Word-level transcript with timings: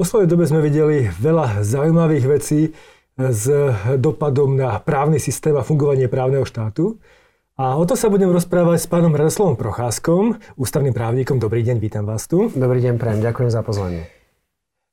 poslednej 0.00 0.32
dobe 0.32 0.48
sme 0.48 0.64
videli 0.64 1.12
veľa 1.12 1.60
zaujímavých 1.60 2.24
vecí 2.24 2.72
s 3.20 3.44
dopadom 4.00 4.56
na 4.56 4.80
právny 4.80 5.20
systém 5.20 5.52
a 5.52 5.60
fungovanie 5.60 6.08
právneho 6.08 6.48
štátu. 6.48 6.96
A 7.60 7.76
o 7.76 7.84
to 7.84 8.00
sa 8.00 8.08
budem 8.08 8.32
rozprávať 8.32 8.80
s 8.80 8.88
pánom 8.88 9.12
Radoslavom 9.12 9.60
Procházkom, 9.60 10.40
ústavným 10.56 10.96
právnikom. 10.96 11.36
Dobrý 11.36 11.60
deň, 11.60 11.76
vítam 11.84 12.08
vás 12.08 12.24
tu. 12.24 12.48
Dobrý 12.48 12.80
deň, 12.80 12.96
prajem, 12.96 13.20
ďakujem 13.20 13.52
za 13.52 13.60
pozvanie. 13.60 14.08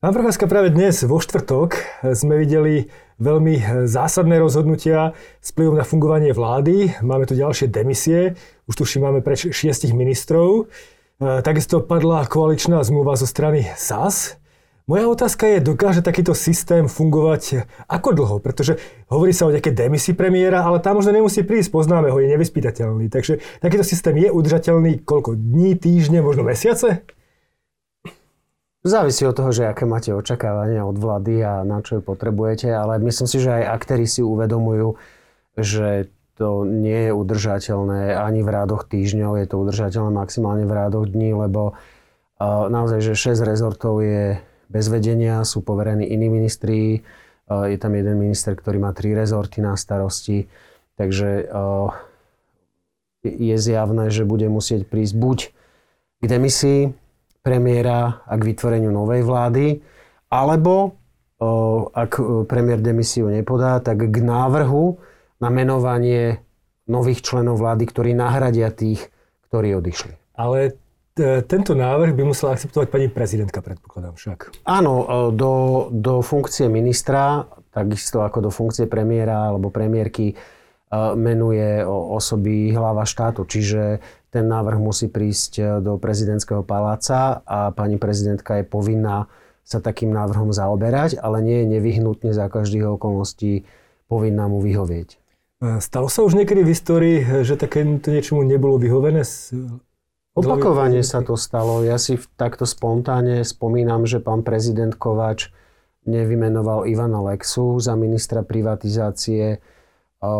Pán 0.03 0.11
Procházka, 0.11 0.43
práve 0.43 0.75
dnes 0.75 0.99
vo 1.07 1.23
štvrtok 1.23 1.79
sme 2.11 2.43
videli 2.43 2.91
veľmi 3.23 3.87
zásadné 3.87 4.43
rozhodnutia 4.43 5.15
s 5.39 5.55
vplyvom 5.55 5.79
na 5.79 5.87
fungovanie 5.87 6.35
vlády. 6.35 6.99
Máme 6.99 7.23
tu 7.23 7.31
ďalšie 7.31 7.71
demisie, 7.71 8.35
už 8.67 8.83
tuším 8.83 9.07
máme 9.07 9.23
preč 9.23 9.47
šiestich 9.55 9.95
ministrov. 9.95 10.67
Takisto 11.23 11.79
padla 11.79 12.27
koaličná 12.27 12.83
zmluva 12.83 13.15
zo 13.15 13.23
strany 13.23 13.71
SAS. 13.79 14.35
Moja 14.87 15.03
otázka 15.11 15.51
je, 15.51 15.59
dokáže 15.59 15.99
takýto 15.99 16.31
systém 16.31 16.87
fungovať 16.87 17.67
ako 17.91 18.09
dlho? 18.15 18.35
Pretože 18.39 18.79
hovorí 19.11 19.35
sa 19.35 19.43
o 19.43 19.51
nejakej 19.51 19.75
demisi 19.75 20.15
premiéra, 20.15 20.63
ale 20.63 20.79
tam 20.79 21.03
možno 21.03 21.11
nemusí 21.11 21.43
prísť, 21.43 21.75
poznáme 21.75 22.07
ho, 22.07 22.15
je 22.23 22.31
nevyspytateľný. 22.31 23.11
Takže 23.11 23.43
takýto 23.59 23.83
systém 23.83 24.15
je 24.15 24.31
udržateľný 24.31 25.03
koľko 25.03 25.35
dní, 25.35 25.75
týždne, 25.75 26.23
možno 26.23 26.47
mesiace? 26.47 27.03
Závisí 28.87 29.27
od 29.27 29.35
toho, 29.35 29.51
že 29.51 29.67
aké 29.67 29.83
máte 29.83 30.15
očakávania 30.15 30.87
od 30.87 30.95
vlády 30.95 31.43
a 31.43 31.67
na 31.67 31.83
čo 31.83 31.99
ju 31.99 32.01
potrebujete, 32.07 32.71
ale 32.71 32.95
myslím 33.03 33.27
si, 33.27 33.43
že 33.43 33.59
aj 33.59 33.83
aktéry 33.83 34.07
si 34.07 34.23
uvedomujú, 34.23 34.95
že 35.59 36.07
to 36.39 36.63
nie 36.63 37.09
je 37.09 37.11
udržateľné 37.11 38.15
ani 38.15 38.39
v 38.39 38.49
rádoch 38.55 38.87
týždňov, 38.87 39.35
je 39.35 39.47
to 39.51 39.59
udržateľné 39.59 40.15
maximálne 40.15 40.63
v 40.63 40.71
rádoch 40.71 41.11
dní, 41.11 41.35
lebo 41.35 41.75
uh, 41.75 42.71
naozaj, 42.71 43.03
že 43.03 43.35
6 43.35 43.43
rezortov 43.43 43.99
je 43.99 44.39
bez 44.67 44.85
vedenia, 44.91 45.43
sú 45.47 45.63
poverení 45.63 46.07
iní 46.07 46.27
ministri. 46.27 47.01
Je 47.47 47.77
tam 47.79 47.95
jeden 47.95 48.19
minister, 48.19 48.55
ktorý 48.55 48.83
má 48.83 48.91
tri 48.91 49.15
rezorty 49.15 49.63
na 49.63 49.79
starosti. 49.79 50.47
Takže 50.99 51.47
je 53.23 53.55
zjavné, 53.55 54.11
že 54.11 54.27
bude 54.27 54.47
musieť 54.51 54.87
prísť 54.87 55.15
buď 55.15 55.37
k 56.19 56.25
demisii 56.25 56.81
premiéra 57.43 58.23
a 58.27 58.33
k 58.35 58.47
vytvoreniu 58.51 58.91
novej 58.91 59.23
vlády, 59.23 59.65
alebo 60.27 60.97
ak 61.93 62.19
premiér 62.49 62.81
demisiu 62.81 63.29
nepodá, 63.29 63.79
tak 63.79 64.09
k 64.09 64.17
návrhu 64.19 64.97
na 65.37 65.53
menovanie 65.53 66.41
nových 66.89 67.21
členov 67.21 67.61
vlády, 67.61 67.85
ktorí 67.85 68.11
nahradia 68.17 68.73
tých, 68.73 69.13
ktorí 69.47 69.77
odišli. 69.77 70.17
Ale 70.33 70.73
E, 70.73 70.86
tento 71.45 71.73
návrh 71.73 72.13
by 72.13 72.23
musela 72.23 72.53
akceptovať 72.53 72.87
pani 72.87 73.07
prezidentka, 73.09 73.59
predpokladám 73.65 74.15
však. 74.15 74.63
Áno, 74.63 74.93
e, 75.01 75.05
do, 75.33 75.53
do 75.91 76.21
funkcie 76.21 76.69
ministra, 76.69 77.45
takisto 77.73 78.21
ako 78.21 78.47
do 78.47 78.51
funkcie 78.53 78.85
premiéra 78.85 79.49
alebo 79.51 79.73
premiérky, 79.73 80.31
e, 80.31 80.35
menuje 81.17 81.83
osoby 81.89 82.71
hlava 82.71 83.03
štátu. 83.03 83.43
Čiže 83.43 83.99
ten 84.29 84.45
návrh 84.45 84.77
musí 84.77 85.09
prísť 85.09 85.81
do 85.81 85.97
prezidentského 85.97 86.61
paláca 86.61 87.41
a 87.43 87.73
pani 87.73 87.97
prezidentka 87.97 88.61
je 88.61 88.65
povinná 88.67 89.25
sa 89.67 89.83
takým 89.83 90.15
návrhom 90.15 90.55
zaoberať, 90.55 91.19
ale 91.19 91.43
nie 91.43 91.57
je 91.63 91.71
nevyhnutne 91.75 92.31
za 92.31 92.47
každých 92.47 92.95
okolností 92.95 93.67
povinná 94.07 94.47
mu 94.47 94.63
vyhovieť. 94.63 95.19
Stalo 95.83 96.07
sa 96.07 96.23
už 96.23 96.37
niekedy 96.39 96.63
v 96.63 96.71
histórii, 96.71 97.17
že 97.43 97.59
takéto 97.59 98.13
niečomu 98.13 98.45
nebolo 98.47 98.79
vyhovené 98.79 99.25
Opakovane 100.37 101.01
sa 101.01 101.25
to 101.25 101.33
stalo. 101.33 101.81
Ja 101.81 101.97
si 101.97 102.21
takto 102.37 102.69
spontánne 102.69 103.41
spomínam, 103.41 104.05
že 104.05 104.21
pán 104.21 104.45
prezident 104.45 104.93
Kováč 104.93 105.49
nevymenoval 106.05 106.85
Ivana 106.85 107.25
Lexu 107.25 107.81
za 107.81 107.97
ministra 107.97 108.45
privatizácie. 108.45 109.57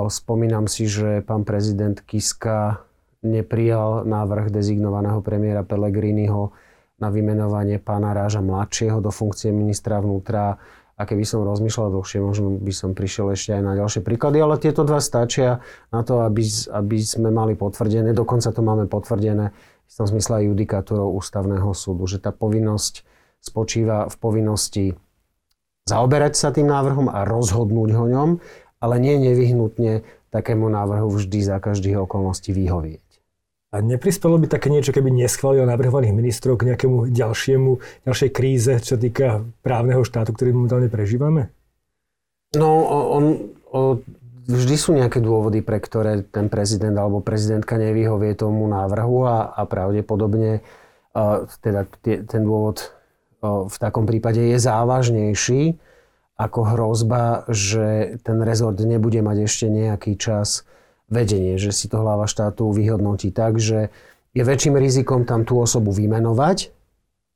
Spomínam 0.07 0.69
si, 0.69 0.85
že 0.85 1.25
pán 1.25 1.49
prezident 1.49 1.97
Kiska 1.97 2.85
neprijal 3.25 4.05
návrh 4.05 4.53
dezignovaného 4.53 5.19
premiéra 5.25 5.65
Pellegriniho 5.65 6.53
na 7.01 7.09
vymenovanie 7.09 7.81
pána 7.81 8.13
Ráža 8.13 8.45
mladšieho 8.45 9.01
do 9.01 9.09
funkcie 9.09 9.49
ministra 9.49 9.97
vnútra. 9.97 10.61
A 10.97 11.05
keby 11.05 11.29
som 11.29 11.45
rozmýšľal 11.45 11.93
dlhšie, 11.93 12.17
možno 12.25 12.57
by 12.57 12.73
som 12.73 12.97
prišiel 12.97 13.29
ešte 13.29 13.53
aj 13.53 13.61
na 13.61 13.77
ďalšie 13.77 14.01
príklady, 14.01 14.41
ale 14.41 14.57
tieto 14.57 14.81
dva 14.81 14.97
stačia 14.97 15.61
na 15.93 16.01
to, 16.01 16.25
aby, 16.25 16.41
aby 16.73 16.97
sme 16.97 17.29
mali 17.29 17.53
potvrdené, 17.53 18.17
dokonca 18.17 18.49
to 18.49 18.65
máme 18.65 18.89
potvrdené 18.89 19.53
v 19.87 19.93
tom 19.95 20.07
zmysle 20.07 20.43
aj 20.43 20.47
judikatúrou 20.53 21.15
ústavného 21.17 21.71
súdu, 21.73 22.05
že 22.05 22.19
tá 22.21 22.35
povinnosť 22.35 23.01
spočíva 23.41 24.11
v 24.11 24.15
povinnosti 24.19 24.85
zaoberať 25.87 26.33
sa 26.35 26.51
tým 26.51 26.67
návrhom 26.67 27.07
a 27.07 27.23
rozhodnúť 27.23 27.89
ho 27.95 28.05
ňom, 28.11 28.29
ale 28.83 28.95
nie 28.99 29.15
nevyhnutne 29.17 30.03
takému 30.29 30.67
návrhu 30.67 31.07
vždy 31.07 31.39
za 31.41 31.57
každých 31.57 32.03
okolností 32.03 32.51
vyhovieť. 32.51 33.07
A 33.67 33.83
neprispelo 33.83 34.39
by 34.39 34.47
také 34.47 34.71
niečo, 34.71 34.95
keby 34.95 35.11
neschválil 35.11 35.67
navrhovaných 35.67 36.15
ministrov 36.15 36.55
k 36.55 36.71
nejakému 36.71 37.11
ďalšiemu, 37.11 37.71
ďalšej 38.07 38.29
kríze, 38.31 38.71
čo 38.79 38.95
sa 38.95 38.99
týka 38.99 39.43
právneho 39.59 40.07
štátu, 40.07 40.31
ktorý 40.31 40.55
momentálne 40.55 40.87
prežívame? 40.87 41.51
No, 42.55 42.87
on, 42.87 43.23
on, 43.75 43.99
vždy 44.47 44.75
sú 44.79 44.95
nejaké 44.95 45.19
dôvody, 45.19 45.59
pre 45.59 45.77
ktoré 45.83 46.23
ten 46.23 46.47
prezident 46.47 46.95
alebo 46.95 47.19
prezidentka 47.19 47.75
nevyhovie 47.75 48.33
tomu 48.33 48.65
návrhu 48.65 49.27
a, 49.27 49.51
a 49.51 49.61
pravdepodobne 49.67 50.63
uh, 50.63 51.43
teda 51.59 51.85
tie, 52.01 52.23
ten 52.23 52.47
dôvod 52.47 52.79
uh, 53.43 53.67
v 53.67 53.77
takom 53.77 54.07
prípade 54.07 54.39
je 54.39 54.57
závažnejší 54.57 55.75
ako 56.37 56.59
hrozba, 56.77 57.49
že 57.49 58.17
ten 58.21 58.37
rezort 58.45 58.77
nebude 58.77 59.19
mať 59.25 59.37
ešte 59.49 59.65
nejaký 59.67 60.15
čas 60.15 60.63
vedenie, 61.09 61.57
že 61.57 61.73
si 61.73 61.89
to 61.89 61.99
hlava 61.99 62.29
štátu 62.29 62.69
vyhodnotí 62.69 63.33
tak, 63.33 63.57
že 63.57 63.89
je 64.37 64.43
väčším 64.45 64.77
rizikom 64.77 65.25
tam 65.25 65.43
tú 65.49 65.57
osobu 65.57 65.89
vymenovať, 65.89 66.69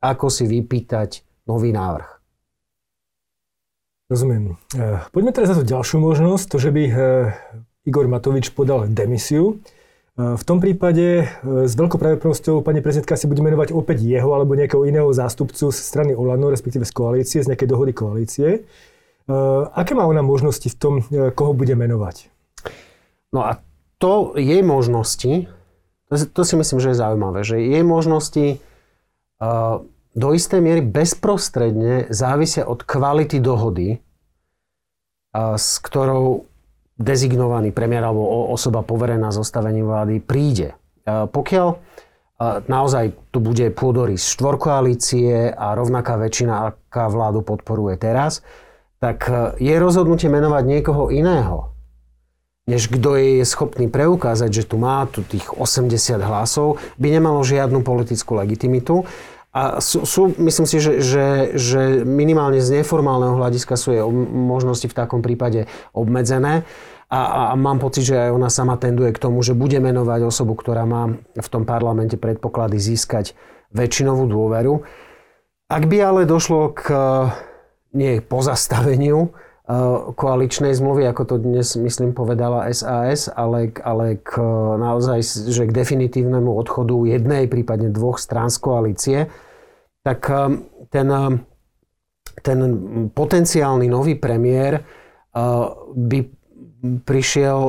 ako 0.06 0.30
si 0.30 0.46
vypýtať 0.46 1.26
nový 1.50 1.74
návrh. 1.74 2.21
Rozumiem. 4.12 4.60
E, 4.76 5.08
poďme 5.16 5.32
teraz 5.32 5.56
za 5.56 5.64
tú 5.64 5.64
ďalšiu 5.64 6.04
možnosť, 6.04 6.46
to, 6.52 6.58
že 6.60 6.76
by 6.76 6.84
e, 6.84 6.94
Igor 7.88 8.12
Matovič 8.12 8.52
podal 8.52 8.92
demisiu. 8.92 9.64
E, 10.20 10.36
v 10.36 10.44
tom 10.44 10.60
prípade 10.60 11.32
s 11.48 11.72
veľkou 11.80 11.96
pravdepodobnosťou 11.96 12.60
pani 12.60 12.84
prezidentka 12.84 13.16
si 13.16 13.32
bude 13.32 13.40
menovať 13.40 13.72
opäť 13.72 14.04
jeho 14.04 14.36
alebo 14.36 14.60
nejakého 14.60 14.84
iného 14.84 15.08
zástupcu 15.16 15.72
z 15.72 15.80
strany 15.80 16.12
Olano, 16.12 16.52
respektíve 16.52 16.84
z 16.84 16.92
koalície, 16.92 17.40
z 17.40 17.56
nejakej 17.56 17.72
dohody 17.72 17.96
koalície. 17.96 18.68
Aké 19.72 19.96
má 19.96 20.04
ona 20.04 20.20
možnosti 20.20 20.68
v 20.68 20.76
tom, 20.76 20.94
koho 21.32 21.56
bude 21.56 21.72
menovať? 21.72 22.28
No 23.32 23.48
a 23.48 23.64
to 23.96 24.36
jej 24.36 24.60
možnosti, 24.60 25.48
to, 26.12 26.42
si 26.44 26.56
myslím, 26.60 26.84
že 26.84 26.92
je 26.92 27.00
zaujímavé, 27.00 27.40
že 27.48 27.64
jej 27.64 27.86
možnosti 27.86 28.60
do 30.12 30.36
istej 30.36 30.60
miery 30.60 30.82
bezprostredne 30.84 32.12
závisia 32.12 32.68
od 32.68 32.84
kvality 32.84 33.40
dohody, 33.40 34.00
s 35.36 35.80
ktorou 35.80 36.44
dezignovaný 37.00 37.72
premiér 37.72 38.12
alebo 38.12 38.52
osoba 38.52 38.84
poverená 38.84 39.32
zostavením 39.32 39.88
vlády 39.88 40.20
príde. 40.20 40.76
Pokiaľ 41.08 41.68
naozaj 42.68 43.32
tu 43.32 43.40
bude 43.40 43.72
pôdorys 43.72 44.28
štvorkoalície 44.36 45.56
a 45.56 45.74
rovnaká 45.74 46.20
väčšina, 46.20 46.76
aká 46.76 47.08
vládu 47.08 47.42
podporuje 47.42 47.96
teraz, 47.96 48.44
tak 49.02 49.32
je 49.58 49.74
rozhodnutie 49.82 50.30
menovať 50.30 50.64
niekoho 50.68 51.10
iného, 51.10 51.74
než 52.70 52.86
kto 52.92 53.18
je 53.18 53.42
schopný 53.48 53.90
preukázať, 53.90 54.52
že 54.54 54.64
tu 54.70 54.78
má 54.78 55.10
tu 55.10 55.26
tých 55.26 55.50
80 55.50 56.22
hlasov, 56.22 56.78
by 57.02 57.08
nemalo 57.10 57.42
žiadnu 57.42 57.82
politickú 57.82 58.38
legitimitu. 58.38 59.08
A 59.52 59.84
sú, 59.84 60.08
sú 60.08 60.32
myslím 60.40 60.64
si, 60.64 60.80
že, 60.80 61.04
že, 61.04 61.26
že 61.60 61.82
minimálne 62.08 62.64
z 62.64 62.80
neformálneho 62.80 63.36
hľadiska 63.36 63.76
sú 63.76 63.92
jej 63.92 64.04
možnosti 64.32 64.88
v 64.88 64.96
takom 64.96 65.20
prípade 65.20 65.68
obmedzené. 65.92 66.64
A, 67.12 67.52
a 67.52 67.60
mám 67.60 67.84
pocit, 67.84 68.08
že 68.08 68.16
aj 68.16 68.32
ona 68.32 68.48
sama 68.48 68.80
tenduje 68.80 69.12
k 69.12 69.20
tomu, 69.20 69.44
že 69.44 69.52
bude 69.52 69.76
menovať 69.84 70.24
osobu, 70.24 70.56
ktorá 70.56 70.88
má 70.88 71.20
v 71.36 71.48
tom 71.52 71.68
parlamente 71.68 72.16
predpoklady 72.16 72.80
získať 72.80 73.36
väčšinovú 73.76 74.32
dôveru. 74.32 74.88
Ak 75.68 75.84
by 75.92 75.98
ale 76.00 76.22
došlo 76.24 76.72
k 76.72 76.88
nie 77.92 78.24
pozastaveniu 78.24 79.36
koaličnej 80.18 80.74
zmluvy, 80.76 81.08
ako 81.08 81.24
to 81.24 81.36
dnes, 81.40 81.80
myslím, 81.80 82.12
povedala 82.12 82.68
SAS, 82.74 83.32
ale, 83.32 83.72
ale 83.86 84.20
k 84.20 84.42
naozaj, 84.76 85.24
že 85.48 85.70
k 85.70 85.76
definitívnemu 85.76 86.52
odchodu 86.52 86.96
jednej, 87.08 87.48
prípadne 87.48 87.94
dvoch 87.94 88.20
strán 88.20 88.52
z 88.52 88.58
koalície, 88.60 89.20
tak 90.02 90.28
um, 90.28 90.66
ten, 90.90 91.08
um, 91.08 91.40
ten 92.42 92.60
potenciálny 93.14 93.88
nový 93.88 94.18
premiér 94.18 94.84
by 95.96 96.20
prišiel 96.82 97.60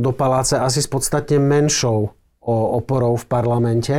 do 0.00 0.10
paláce 0.16 0.56
asi 0.56 0.80
s 0.80 0.88
podstatne 0.88 1.36
menšou 1.36 2.08
oporou 2.78 3.20
v 3.20 3.26
parlamente. 3.28 3.96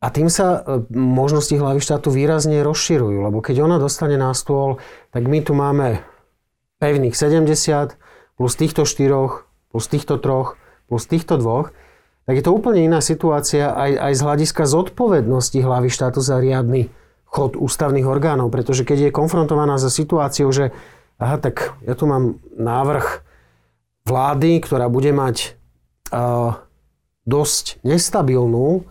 A 0.00 0.06
tým 0.08 0.32
sa 0.32 0.64
možnosti 0.94 1.52
hlavy 1.52 1.82
štátu 1.82 2.08
výrazne 2.08 2.64
rozširujú, 2.64 3.18
lebo 3.26 3.42
keď 3.44 3.66
ona 3.66 3.76
dostane 3.76 4.16
na 4.16 4.32
stôl, 4.32 4.80
tak 5.12 5.28
my 5.28 5.44
tu 5.44 5.52
máme 5.52 6.00
pevných 6.80 7.14
70 7.14 7.94
plus 8.40 8.52
týchto 8.56 8.88
štyroch, 8.88 9.44
plus 9.70 9.86
týchto 9.86 10.16
troch, 10.16 10.56
plus 10.88 11.04
týchto 11.06 11.36
dvoch, 11.36 11.70
tak 12.24 12.40
je 12.40 12.44
to 12.44 12.56
úplne 12.56 12.82
iná 12.88 13.04
situácia 13.04 13.70
aj, 13.70 13.90
aj 14.10 14.12
z 14.16 14.20
hľadiska 14.24 14.62
zodpovednosti 14.64 15.58
hlavy 15.60 15.88
štátu 15.92 16.24
za 16.24 16.40
riadny 16.40 16.88
chod 17.30 17.54
ústavných 17.54 18.08
orgánov, 18.08 18.50
pretože 18.50 18.82
keď 18.82 19.08
je 19.08 19.16
konfrontovaná 19.16 19.78
za 19.78 19.92
situáciou, 19.92 20.50
že 20.50 20.74
aha, 21.20 21.38
tak 21.38 21.78
ja 21.86 21.94
tu 21.94 22.10
mám 22.10 22.42
návrh 22.58 23.22
vlády, 24.08 24.58
ktorá 24.64 24.90
bude 24.90 25.14
mať 25.14 25.54
uh, 26.10 26.58
dosť 27.28 27.78
nestabilnú 27.86 28.88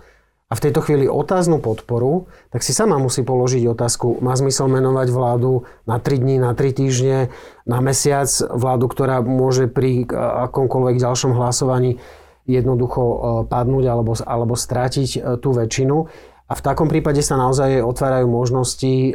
a 0.50 0.58
v 0.58 0.64
tejto 0.66 0.82
chvíli 0.82 1.06
otáznu 1.06 1.62
podporu, 1.62 2.26
tak 2.50 2.66
si 2.66 2.74
sama 2.74 2.98
musí 2.98 3.22
položiť 3.22 3.70
otázku, 3.70 4.18
má 4.18 4.34
zmysel 4.34 4.66
menovať 4.66 5.14
vládu 5.14 5.70
na 5.86 6.02
3 6.02 6.26
dní, 6.26 6.42
na 6.42 6.58
3 6.58 6.74
týždne, 6.74 7.30
na 7.70 7.78
mesiac, 7.86 8.26
vládu, 8.50 8.90
ktorá 8.90 9.22
môže 9.22 9.70
pri 9.70 10.10
akomkoľvek 10.50 10.98
ďalšom 10.98 11.38
hlasovaní 11.38 12.02
jednoducho 12.50 13.02
e, 13.06 13.18
padnúť 13.46 13.86
alebo, 13.86 14.18
alebo 14.26 14.58
strátiť 14.58 15.10
e, 15.14 15.20
tú 15.38 15.54
väčšinu. 15.54 16.10
A 16.50 16.58
v 16.58 16.66
takom 16.66 16.90
prípade 16.90 17.22
sa 17.22 17.38
naozaj 17.38 17.86
otvárajú 17.86 18.26
možnosti 18.26 18.90
e, 18.90 19.14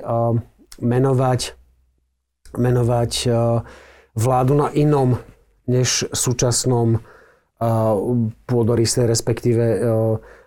menovať, 0.78 1.58
menovať 2.54 3.12
vládu 4.14 4.52
na 4.54 4.70
inom 4.70 5.18
než 5.66 6.06
súčasnom 6.14 7.02
pôdorise, 8.46 9.06
respektíve 9.06 9.64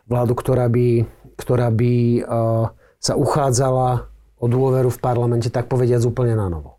vládu, 0.08 0.34
ktorá 0.34 0.72
by, 0.72 1.06
ktorá 1.36 1.68
by 1.70 1.94
uh, 2.24 2.72
sa 2.98 3.14
uchádzala 3.14 4.08
o 4.38 4.46
dôveru 4.48 4.90
v 4.90 5.00
parlamente, 5.00 5.52
tak 5.52 5.68
povediať 5.68 6.08
úplne 6.08 6.34
na 6.34 6.48
novo. 6.48 6.78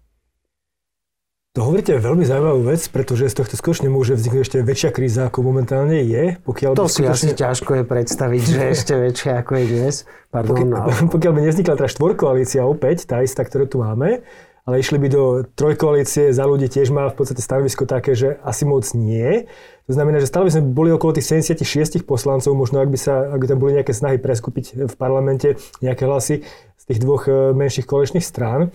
To 1.56 1.66
hovoríte 1.66 1.90
veľmi 1.98 2.22
zaujímavú 2.22 2.70
vec, 2.70 2.86
pretože 2.86 3.34
z 3.34 3.42
tohto 3.42 3.58
skutočne 3.58 3.90
môže 3.90 4.14
vzniknúť 4.14 4.46
ešte 4.46 4.58
väčšia 4.62 4.90
kríza, 4.94 5.26
ako 5.26 5.42
momentálne 5.42 6.06
je. 6.06 6.38
Pokiaľ 6.46 6.78
to 6.78 6.86
si 6.86 7.02
skutočne... 7.02 7.10
asi 7.10 7.28
ťažko 7.34 7.70
je 7.82 7.84
predstaviť, 7.88 8.42
že 8.46 8.62
ešte 8.78 8.94
väčšia, 8.94 9.32
ako 9.42 9.52
je 9.58 9.64
dnes. 9.66 9.94
Pardon, 10.30 10.54
pokiaľ, 10.54 10.70
no. 10.70 11.10
pokiaľ 11.18 11.32
by 11.34 11.40
nevznikla 11.50 11.74
tá 11.74 11.86
štvorkoalícia 11.90 12.62
opäť, 12.62 13.10
tá 13.10 13.26
istá, 13.26 13.42
ktorú 13.42 13.66
tu 13.66 13.82
máme, 13.82 14.22
ale 14.68 14.84
išli 14.84 15.00
by 15.00 15.08
do 15.08 15.22
trojkoalície, 15.56 16.28
za 16.28 16.44
ľudí 16.44 16.68
tiež 16.68 16.92
má 16.92 17.08
v 17.08 17.16
podstate 17.16 17.40
stanovisko 17.40 17.88
také, 17.88 18.12
že 18.12 18.36
asi 18.44 18.68
moc 18.68 18.84
nie. 18.92 19.48
To 19.88 19.96
znamená, 19.96 20.20
že 20.20 20.28
stále 20.28 20.44
by 20.44 20.60
sme 20.60 20.76
boli 20.76 20.92
okolo 20.92 21.16
tých 21.16 21.40
76 21.40 22.04
poslancov, 22.04 22.52
možno 22.52 22.84
ak 22.84 22.92
by, 22.92 23.00
sa, 23.00 23.32
ak 23.32 23.40
by 23.40 23.46
tam 23.48 23.64
boli 23.64 23.80
nejaké 23.80 23.96
snahy 23.96 24.20
preskúpiť 24.20 24.92
v 24.92 24.94
parlamente 25.00 25.56
nejaké 25.80 26.04
hlasy 26.04 26.44
z 26.76 26.84
tých 26.84 27.00
dvoch 27.00 27.24
e, 27.24 27.56
menších 27.56 27.88
kolečných 27.88 28.20
strán. 28.20 28.68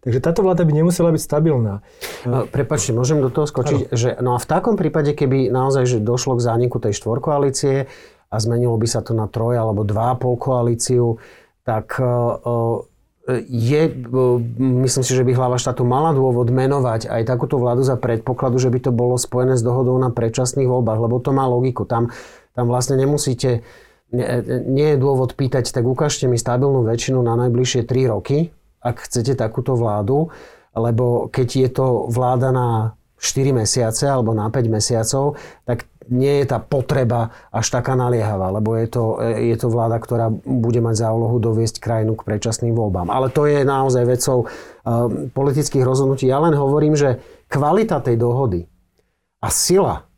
Takže 0.00 0.24
táto 0.24 0.40
vláda 0.40 0.64
by 0.64 0.72
nemusela 0.80 1.12
byť 1.12 1.20
stabilná. 1.20 1.84
Prepačte, 2.48 2.96
môžem 2.96 3.20
do 3.20 3.28
toho 3.28 3.44
skočiť, 3.44 3.80
ano. 3.84 3.92
že 3.92 4.16
no 4.24 4.32
a 4.32 4.40
v 4.40 4.48
takom 4.48 4.80
prípade, 4.80 5.12
keby 5.12 5.52
naozaj 5.52 5.84
že 5.84 5.98
došlo 6.00 6.40
k 6.40 6.44
zániku 6.44 6.80
tej 6.80 6.96
štvorkoalície 6.96 7.84
a 8.32 8.36
zmenilo 8.40 8.80
by 8.80 8.88
sa 8.88 9.04
to 9.04 9.12
na 9.12 9.28
troj 9.28 9.60
alebo 9.60 9.84
dva 9.84 10.16
pol 10.16 10.40
koalíciu, 10.40 11.20
tak 11.68 12.00
uh, 12.00 12.80
je, 13.48 13.82
myslím 14.60 15.04
si, 15.04 15.12
že 15.16 15.24
by 15.24 15.32
hlava 15.32 15.56
štátu 15.56 15.80
mala 15.88 16.12
dôvod 16.12 16.52
menovať 16.52 17.08
aj 17.08 17.22
takúto 17.24 17.56
vládu 17.56 17.80
za 17.80 17.96
predpokladu, 17.96 18.60
že 18.60 18.68
by 18.68 18.78
to 18.84 18.92
bolo 18.92 19.16
spojené 19.16 19.56
s 19.56 19.64
dohodou 19.64 19.96
na 19.96 20.12
predčasných 20.12 20.68
voľbách, 20.68 21.00
lebo 21.00 21.16
to 21.24 21.32
má 21.32 21.48
logiku. 21.48 21.88
Tam, 21.88 22.12
tam 22.52 22.68
vlastne 22.68 23.00
nemusíte, 23.00 23.64
nie, 24.12 24.26
nie 24.68 24.88
je 24.92 25.00
dôvod 25.00 25.40
pýtať, 25.40 25.72
tak 25.72 25.88
ukážte 25.88 26.28
mi 26.28 26.36
stabilnú 26.36 26.84
väčšinu 26.84 27.24
na 27.24 27.32
najbližšie 27.48 27.88
3 27.88 28.12
roky, 28.12 28.52
ak 28.84 29.08
chcete 29.08 29.40
takúto 29.40 29.72
vládu, 29.72 30.28
lebo 30.76 31.32
keď 31.32 31.48
je 31.64 31.70
to 31.72 31.86
vláda 32.12 32.52
na 32.52 32.92
4 33.16 33.56
mesiace 33.56 34.04
alebo 34.04 34.36
na 34.36 34.52
5 34.52 34.68
mesiacov, 34.68 35.40
tak 35.64 35.88
nie 36.10 36.42
je 36.42 36.46
tá 36.50 36.58
potreba 36.58 37.30
až 37.52 37.70
taká 37.70 37.94
naliehavá, 37.94 38.50
lebo 38.50 38.74
je 38.74 38.88
to, 38.88 39.04
je 39.22 39.56
to 39.60 39.68
vláda, 39.70 40.00
ktorá 40.02 40.32
bude 40.32 40.80
mať 40.82 41.06
za 41.06 41.08
úlohu 41.12 41.38
doviesť 41.38 41.78
krajinu 41.78 42.18
k 42.18 42.26
predčasným 42.26 42.74
voľbám. 42.74 43.12
Ale 43.12 43.28
to 43.28 43.46
je 43.46 43.62
naozaj 43.62 44.02
vecou 44.08 44.44
uh, 44.44 44.50
politických 45.30 45.86
rozhodnutí. 45.86 46.26
Ja 46.26 46.42
len 46.42 46.56
hovorím, 46.56 46.98
že 46.98 47.22
kvalita 47.46 48.00
tej 48.00 48.18
dohody 48.18 48.66
a 49.38 49.48
sila, 49.52 50.08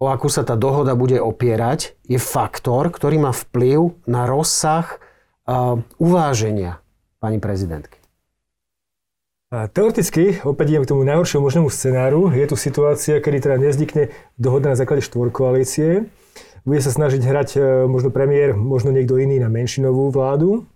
o 0.00 0.08
akú 0.08 0.32
sa 0.32 0.42
tá 0.42 0.56
dohoda 0.56 0.96
bude 0.96 1.20
opierať, 1.20 1.94
je 2.08 2.16
faktor, 2.16 2.88
ktorý 2.88 3.20
má 3.20 3.36
vplyv 3.36 3.94
na 4.08 4.24
rozsah 4.24 4.98
uh, 5.46 5.76
uváženia 6.00 6.80
pani 7.20 7.36
prezidentky. 7.36 7.99
Teoreticky, 9.50 10.38
opäť 10.46 10.78
idem 10.78 10.86
k 10.86 10.90
tomu 10.94 11.02
najhoršiemu 11.02 11.42
možnému 11.42 11.74
scenáru, 11.74 12.30
je 12.30 12.46
tu 12.46 12.54
situácia, 12.54 13.18
kedy 13.18 13.42
teda 13.42 13.58
nevznikne 13.58 14.14
dohoda 14.38 14.70
na 14.70 14.78
základe 14.78 15.02
štvorkoalície. 15.02 16.06
Bude 16.62 16.78
sa 16.78 16.94
snažiť 16.94 17.18
hrať 17.18 17.48
e, 17.58 17.60
možno 17.90 18.14
premiér, 18.14 18.54
možno 18.54 18.94
niekto 18.94 19.18
iný 19.18 19.42
na 19.42 19.50
menšinovú 19.50 20.14
vládu. 20.14 20.70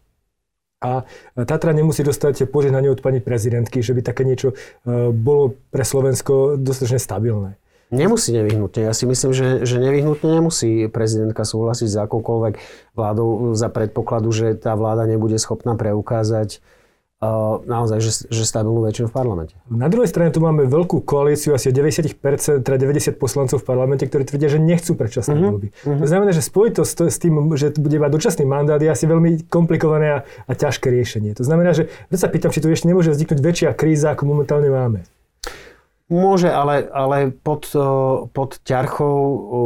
A 0.83 1.07
Tatra 1.39 1.71
nemusí 1.71 2.03
dostať 2.03 2.51
požehnanie 2.51 2.91
od 2.91 2.99
pani 2.99 3.23
prezidentky, 3.23 3.79
že 3.79 3.95
by 3.95 4.03
také 4.03 4.27
niečo 4.27 4.59
e, 4.59 5.15
bolo 5.15 5.55
pre 5.71 5.87
Slovensko 5.87 6.59
dostatočne 6.59 6.99
stabilné. 6.99 7.51
Nemusí 7.95 8.35
nevyhnutne. 8.35 8.91
Ja 8.91 8.95
si 8.97 9.07
myslím, 9.07 9.31
že, 9.31 9.63
že 9.63 9.79
nevyhnutne 9.79 10.43
nemusí 10.43 10.91
prezidentka 10.91 11.47
súhlasiť 11.47 11.95
s 11.95 11.97
akoukoľvek 12.11 12.55
vládou 12.99 13.55
za 13.55 13.71
predpokladu, 13.71 14.35
že 14.35 14.59
tá 14.59 14.75
vláda 14.75 15.07
nebude 15.07 15.39
schopná 15.39 15.79
preukázať 15.79 16.59
naozaj, 17.65 17.99
že, 18.03 18.11
že 18.29 18.43
stabilnú 18.45 18.85
väčšinu 18.85 19.09
v 19.09 19.15
parlamente. 19.15 19.55
Na 19.71 19.89
druhej 19.89 20.11
strane 20.11 20.35
tu 20.35 20.43
máme 20.43 20.67
veľkú 20.67 21.07
koalíciu, 21.07 21.55
asi 21.55 21.71
90%, 21.71 22.61
teda 22.61 22.77
90 22.77 23.17
poslancov 23.17 23.63
v 23.63 23.67
parlamente, 23.67 24.05
ktorí 24.05 24.29
tvrdia, 24.29 24.51
že 24.51 24.61
nechcú 24.61 24.99
predčasné 24.99 25.33
uh-huh. 25.33 25.47
voľby. 25.49 25.69
Uh-huh. 25.73 26.01
To 26.05 26.09
znamená, 26.11 26.31
že 26.35 26.45
spojiť 26.45 26.73
to 26.75 26.83
s 26.85 27.17
tým, 27.17 27.35
že 27.57 27.73
bude 27.79 27.97
mať 27.97 28.11
dočasný 28.13 28.45
mandát, 28.45 28.83
je 28.83 28.91
asi 28.91 29.09
veľmi 29.09 29.49
komplikované 29.49 30.07
a, 30.11 30.19
a 30.51 30.53
ťažké 30.53 30.91
riešenie. 30.91 31.33
To 31.39 31.45
znamená, 31.47 31.73
že 31.73 31.89
ja 32.13 32.17
sa 32.19 32.29
pýtam, 32.29 32.53
či 32.53 32.61
tu 32.61 32.69
ešte 32.69 32.91
nemôže 32.91 33.15
vzniknúť 33.15 33.41
väčšia 33.41 33.71
kríza, 33.73 34.13
ako 34.13 34.29
momentálne 34.29 34.69
máme. 34.69 35.09
Môže, 36.13 36.53
ale, 36.53 36.85
ale 36.93 37.33
pod, 37.33 37.73
pod 38.37 38.61
ťarchou 38.61 39.17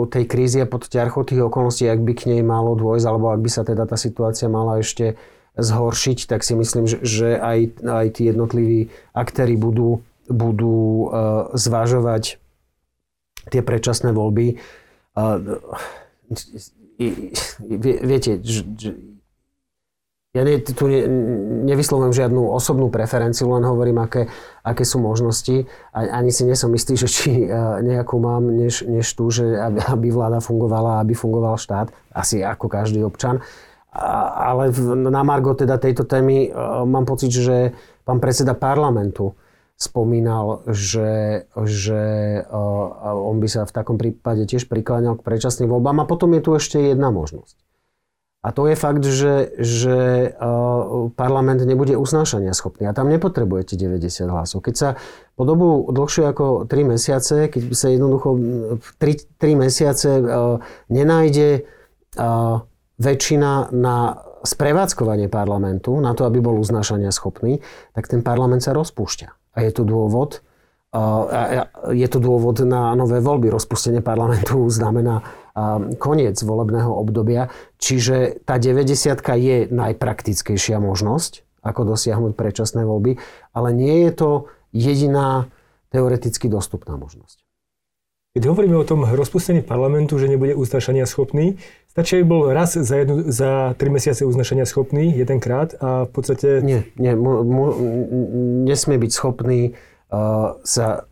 tej 0.06 0.24
krízy 0.30 0.62
a 0.62 0.70
pod 0.70 0.86
ťarchou 0.86 1.26
tých 1.26 1.42
okolností, 1.42 1.90
ak 1.90 1.98
by 1.98 2.12
k 2.14 2.30
nej 2.30 2.46
malo 2.46 2.78
dôjsť, 2.78 3.06
alebo 3.10 3.34
ak 3.34 3.42
by 3.42 3.50
sa 3.50 3.66
teda 3.66 3.90
tá 3.90 3.98
situácia 3.98 4.46
mala 4.46 4.78
ešte 4.78 5.18
zhoršiť, 5.58 6.30
tak 6.30 6.46
si 6.46 6.54
myslím, 6.54 6.86
že, 6.86 7.02
že 7.02 7.28
aj, 7.34 7.82
aj 7.82 8.06
tí 8.14 8.30
jednotliví 8.30 8.94
aktéry 9.10 9.58
budú, 9.58 10.06
budú 10.30 11.10
uh, 11.10 11.50
zvažovať 11.58 12.38
tie 13.50 13.60
predčasné 13.60 14.14
voľby. 14.14 14.62
Uh, 15.18 15.58
viete, 17.82 18.38
ja 20.36 20.42
ne, 20.46 20.60
tu 20.62 20.84
ne, 20.86 21.00
nevyslovujem 21.66 22.14
žiadnu 22.14 22.52
osobnú 22.54 22.92
preferenciu, 22.92 23.50
len 23.50 23.66
hovorím, 23.66 24.04
aké, 24.04 24.30
aké 24.62 24.86
sú 24.86 25.02
možnosti. 25.02 25.66
A, 25.90 26.22
ani 26.22 26.30
si 26.30 26.46
nesom 26.46 26.70
istý, 26.78 26.94
že 26.94 27.10
či 27.10 27.48
uh, 27.48 27.82
nejakú 27.82 28.20
mám, 28.22 28.46
než, 28.46 28.86
než 28.86 29.10
tu, 29.16 29.26
že 29.34 29.58
aby, 29.58 29.82
aby 29.82 30.08
vláda 30.14 30.38
fungovala, 30.38 31.02
aby 31.02 31.18
fungoval 31.18 31.58
štát, 31.58 31.90
asi 32.14 32.46
ako 32.46 32.70
každý 32.70 33.02
občan. 33.02 33.42
Ale 33.92 34.68
na 35.08 35.22
Margo 35.24 35.56
teda 35.56 35.80
tejto 35.80 36.04
témy 36.04 36.48
e, 36.48 36.50
mám 36.84 37.08
pocit, 37.08 37.32
že 37.32 37.72
pán 38.04 38.20
predseda 38.20 38.52
parlamentu 38.52 39.32
spomínal, 39.80 40.60
že, 40.68 41.46
že 41.64 42.02
e, 42.44 42.52
on 43.00 43.40
by 43.40 43.48
sa 43.48 43.64
v 43.64 43.72
takom 43.72 43.96
prípade 43.96 44.44
tiež 44.44 44.68
prikláňal 44.68 45.16
k 45.16 45.24
predčasným 45.24 45.72
voľbám. 45.72 46.04
A 46.04 46.10
potom 46.10 46.36
je 46.36 46.44
tu 46.44 46.52
ešte 46.52 46.76
jedna 46.76 47.08
možnosť. 47.08 47.56
A 48.44 48.54
to 48.54 48.70
je 48.70 48.76
fakt, 48.76 49.02
že, 49.02 49.56
že 49.56 49.98
e, 50.30 50.48
parlament 51.16 51.64
nebude 51.64 51.96
usnášania 51.96 52.52
schopný. 52.52 52.84
A 52.84 52.94
tam 52.94 53.08
nepotrebujete 53.08 53.72
90 53.72 54.28
hlasov. 54.28 54.68
Keď 54.68 54.74
sa 54.76 54.88
po 55.32 55.48
dobu 55.48 55.88
dlhšiu 55.88 56.28
ako 56.28 56.68
3 56.68 56.92
mesiace, 56.92 57.48
keď 57.48 57.72
sa 57.72 57.88
jednoducho 57.88 58.36
3, 59.00 59.40
3 59.40 59.64
mesiace 59.64 60.10
nenájde 60.92 61.64
väčšina 62.98 63.70
na 63.74 64.18
sprevádzkovanie 64.42 65.26
parlamentu, 65.26 65.98
na 65.98 66.14
to, 66.14 66.26
aby 66.26 66.38
bol 66.38 66.58
uznášania 66.58 67.10
schopný, 67.10 67.62
tak 67.94 68.06
ten 68.06 68.22
parlament 68.22 68.62
sa 68.62 68.74
rozpúšťa. 68.74 69.54
A 69.54 69.58
je 69.66 69.70
to 69.74 69.82
dôvod, 69.82 70.42
je 71.90 72.08
to 72.08 72.18
dôvod 72.22 72.62
na 72.62 72.94
nové 72.94 73.18
voľby. 73.18 73.50
Rozpustenie 73.50 74.02
parlamentu 74.02 74.62
znamená 74.78 75.26
koniec 75.98 76.38
volebného 76.38 76.90
obdobia, 76.94 77.50
čiže 77.82 78.46
tá 78.46 78.62
90 78.62 79.18
je 79.18 79.56
najpraktickejšia 79.70 80.78
možnosť, 80.78 81.42
ako 81.66 81.94
dosiahnuť 81.94 82.32
predčasné 82.38 82.86
voľby, 82.86 83.18
ale 83.50 83.68
nie 83.74 84.06
je 84.06 84.12
to 84.14 84.30
jediná 84.70 85.50
teoreticky 85.90 86.46
dostupná 86.46 86.94
možnosť. 86.94 87.42
Keď 88.38 88.44
hovoríme 88.54 88.76
o 88.78 88.86
tom 88.86 89.02
rozpustení 89.02 89.66
parlamentu, 89.66 90.14
že 90.20 90.30
nebude 90.30 90.54
uznašania 90.54 91.08
schopný, 91.10 91.58
stačí, 91.88 92.20
aby 92.20 92.24
bol 92.28 92.42
raz 92.52 92.76
za, 92.76 92.96
jednu, 92.96 93.26
za 93.28 93.74
tri 93.74 93.88
mesiace 93.90 94.22
uznašania 94.22 94.68
schopný, 94.68 95.10
jedenkrát 95.12 95.74
a 95.80 96.04
v 96.06 96.10
podstate... 96.12 96.62
Nie, 96.62 96.86
nie, 97.00 97.12
mu, 97.16 97.42
mu, 97.42 97.64
nesmie 98.68 99.00
byť 99.00 99.10
schopný 99.10 99.74
uh, 100.12 100.60
sa 100.62 101.08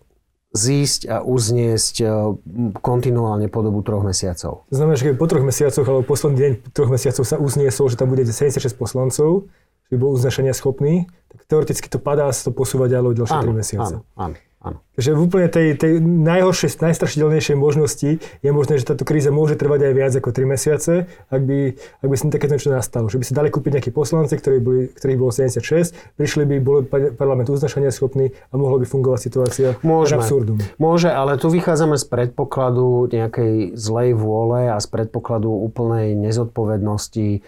zísť 0.56 1.00
a 1.12 1.16
uzniesť 1.20 1.94
uh, 2.00 2.32
kontinuálne 2.80 3.52
po 3.52 3.60
dobu 3.60 3.84
troch 3.84 4.06
mesiacov. 4.06 4.64
To 4.68 4.74
znamená, 4.74 4.96
že 4.96 5.12
keď 5.12 5.14
po 5.20 5.28
troch 5.28 5.44
mesiacoch 5.44 5.86
alebo 5.86 6.04
posledný 6.06 6.36
deň 6.38 6.52
troch 6.72 6.88
mesiacov 6.88 7.24
sa 7.28 7.36
uzniesol, 7.36 7.92
že 7.92 7.96
tam 8.00 8.08
bude 8.08 8.24
76 8.24 8.72
poslancov, 8.78 9.50
že 9.86 9.90
by 9.94 9.98
bol 10.00 10.16
uznašania 10.16 10.56
schopný, 10.56 11.06
tak 11.28 11.44
teoreticky 11.46 11.86
to 11.86 12.00
padá 12.00 12.26
a 12.26 12.32
sa 12.32 12.50
to 12.50 12.52
posúva 12.56 12.88
ďalej 12.88 13.20
ďalšie 13.22 13.38
3 13.38 13.52
mesiace. 13.52 13.94
Áno, 14.00 14.00
áno. 14.18 14.34
Áno. 14.66 14.82
Takže 14.98 15.14
v 15.14 15.20
úplne 15.22 15.46
tej, 15.46 15.78
tej 15.78 16.02
najhoršej, 16.02 16.82
najstrašidelnejšej 16.82 17.54
možnosti 17.54 18.10
je 18.18 18.50
možné, 18.50 18.82
že 18.82 18.88
táto 18.90 19.06
kríza 19.06 19.30
môže 19.30 19.54
trvať 19.54 19.86
aj 19.86 19.92
viac 19.94 20.12
ako 20.18 20.34
3 20.34 20.42
mesiace, 20.42 20.92
ak 21.30 21.42
by, 21.46 21.78
ak 22.02 22.06
by 22.10 22.14
si 22.18 22.32
takéto 22.34 22.58
niečo 22.58 22.74
nastalo. 22.74 23.06
Že 23.06 23.22
by 23.22 23.24
si 23.30 23.32
dali 23.36 23.48
kúpiť 23.54 23.78
nejakí 23.78 23.90
poslanci, 23.94 24.34
ktorí 24.34 24.58
boli, 24.58 24.90
ktorých 24.90 25.18
bolo 25.20 25.30
76, 25.30 26.18
prišli 26.18 26.42
by, 26.50 26.56
bol 26.58 26.82
parlament 27.14 27.46
uznašania 27.46 27.94
schopný 27.94 28.34
a 28.50 28.54
mohlo 28.58 28.82
by 28.82 28.86
fungovať 28.90 29.20
situácia 29.22 29.68
Môžeme. 29.86 30.26
absurdum. 30.26 30.58
Môže, 30.82 31.14
ale 31.14 31.38
tu 31.38 31.46
vychádzame 31.46 31.94
z 31.94 32.04
predpokladu 32.10 33.06
nejakej 33.12 33.78
zlej 33.78 34.18
vôle 34.18 34.66
a 34.66 34.80
z 34.82 34.86
predpokladu 34.90 35.52
úplnej 35.52 36.18
nezodpovednosti 36.18 37.46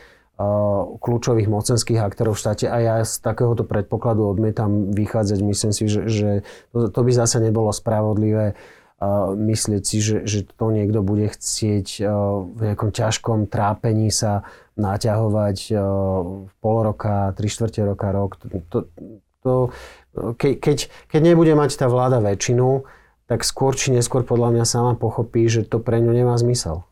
kľúčových 1.02 1.50
mocenských 1.50 1.99
aktérov 1.99 2.38
v 2.38 2.42
štáte 2.47 2.66
a 2.71 2.78
ja 2.78 2.97
z 3.02 3.18
takéhoto 3.18 3.66
predpokladu 3.66 4.23
odmietam 4.23 4.95
vychádzať. 4.95 5.38
Myslím 5.42 5.73
si, 5.75 5.90
že, 5.90 6.07
že 6.07 6.30
to, 6.71 6.87
to 6.87 7.00
by 7.02 7.11
zase 7.11 7.42
nebolo 7.42 7.75
spravodlivé 7.75 8.54
myslieť 9.35 9.83
si, 9.83 9.99
že, 10.02 10.16
že 10.26 10.42
to 10.47 10.75
niekto 10.75 11.07
bude 11.07 11.30
chcieť 11.30 12.02
v 12.54 12.59
nejakom 12.59 12.90
ťažkom 12.90 13.47
trápení 13.47 14.11
sa 14.11 14.42
naťahovať 14.75 15.59
pol 16.59 16.76
roka, 16.83 17.30
tri 17.38 17.47
štvrte 17.47 17.87
roka, 17.87 18.11
rok. 18.11 18.38
To, 18.71 18.78
to, 19.42 19.52
ke, 20.35 20.59
keď, 20.59 20.90
keď 21.11 21.21
nebude 21.23 21.54
mať 21.54 21.78
tá 21.78 21.87
vláda 21.87 22.18
väčšinu, 22.18 22.83
tak 23.30 23.47
skôr 23.47 23.78
či 23.78 23.95
neskôr 23.95 24.26
podľa 24.26 24.59
mňa 24.59 24.64
sama 24.66 24.92
pochopí, 24.99 25.47
že 25.47 25.62
to 25.62 25.78
pre 25.78 26.02
ňu 26.02 26.11
nemá 26.11 26.35
zmysel. 26.35 26.88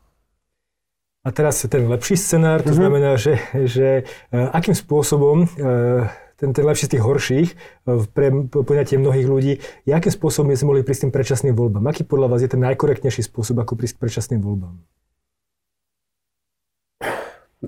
A 1.27 1.31
teraz 1.35 1.59
ten 1.67 1.83
lepší 1.83 2.15
scenár, 2.15 2.63
to 2.63 2.71
mm-hmm. 2.71 2.79
znamená, 2.79 3.11
že, 3.19 3.35
že 3.67 4.07
uh, 4.31 4.47
akým 4.55 4.71
spôsobom 4.71 5.43
uh, 5.43 6.07
ten, 6.39 6.55
ten 6.55 6.63
lepší 6.63 6.87
z 6.87 6.91
tých 6.95 7.03
horších 7.03 7.49
uh, 7.51 8.07
pre 8.15 8.31
poňatie 8.47 8.95
mnohých 8.95 9.27
ľudí, 9.27 9.53
akým 9.91 10.13
spôsobom 10.15 10.55
sme 10.55 10.71
mohli 10.71 10.87
prísť 10.87 11.03
tým 11.03 11.11
predčasným 11.11 11.51
voľbám? 11.51 11.83
Aký 11.91 12.07
podľa 12.07 12.31
vás 12.31 12.39
je 12.47 12.51
ten 12.55 12.63
najkorektnejší 12.63 13.27
spôsob, 13.27 13.59
ako 13.59 13.75
prísť 13.75 13.99
k 13.99 14.01
predčasným 14.07 14.39
voľbám? 14.39 14.75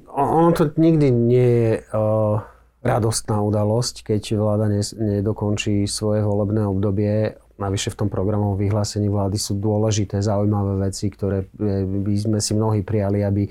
Ono 0.07 0.55
to 0.55 0.71
nikdy 0.79 1.11
nie 1.11 1.49
je 1.51 1.71
uh, 1.91 2.39
radostná 2.79 3.43
udalosť, 3.43 4.07
keď 4.07 4.39
vláda 4.39 4.71
nedokončí 4.71 5.83
svoje 5.83 6.23
volebné 6.23 6.63
obdobie 6.63 7.35
Navyše 7.59 7.91
v 7.91 7.99
tom 7.99 8.09
programovom 8.09 8.55
vyhlásení 8.55 9.11
vlády 9.11 9.35
sú 9.35 9.59
dôležité, 9.59 10.23
zaujímavé 10.23 10.87
veci, 10.87 11.11
ktoré 11.11 11.43
e, 11.59 11.83
by 11.83 12.15
sme 12.15 12.37
si 12.39 12.55
mnohí 12.55 12.81
prijali, 12.81 13.19
aby, 13.21 13.43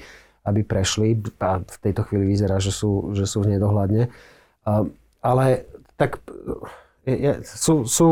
aby 0.49 0.61
prešli. 0.65 1.21
A 1.45 1.61
v 1.61 1.77
tejto 1.85 2.09
chvíli 2.09 2.33
vyzerá, 2.33 2.57
že 2.57 2.73
sú, 2.73 3.13
že 3.13 3.29
sú 3.29 3.45
v 3.45 3.57
nedohľadne. 3.57 4.09
Ale 5.21 5.45
tak 6.01 6.25
je, 7.09 7.33
sú, 7.41 7.89
sú 7.89 8.09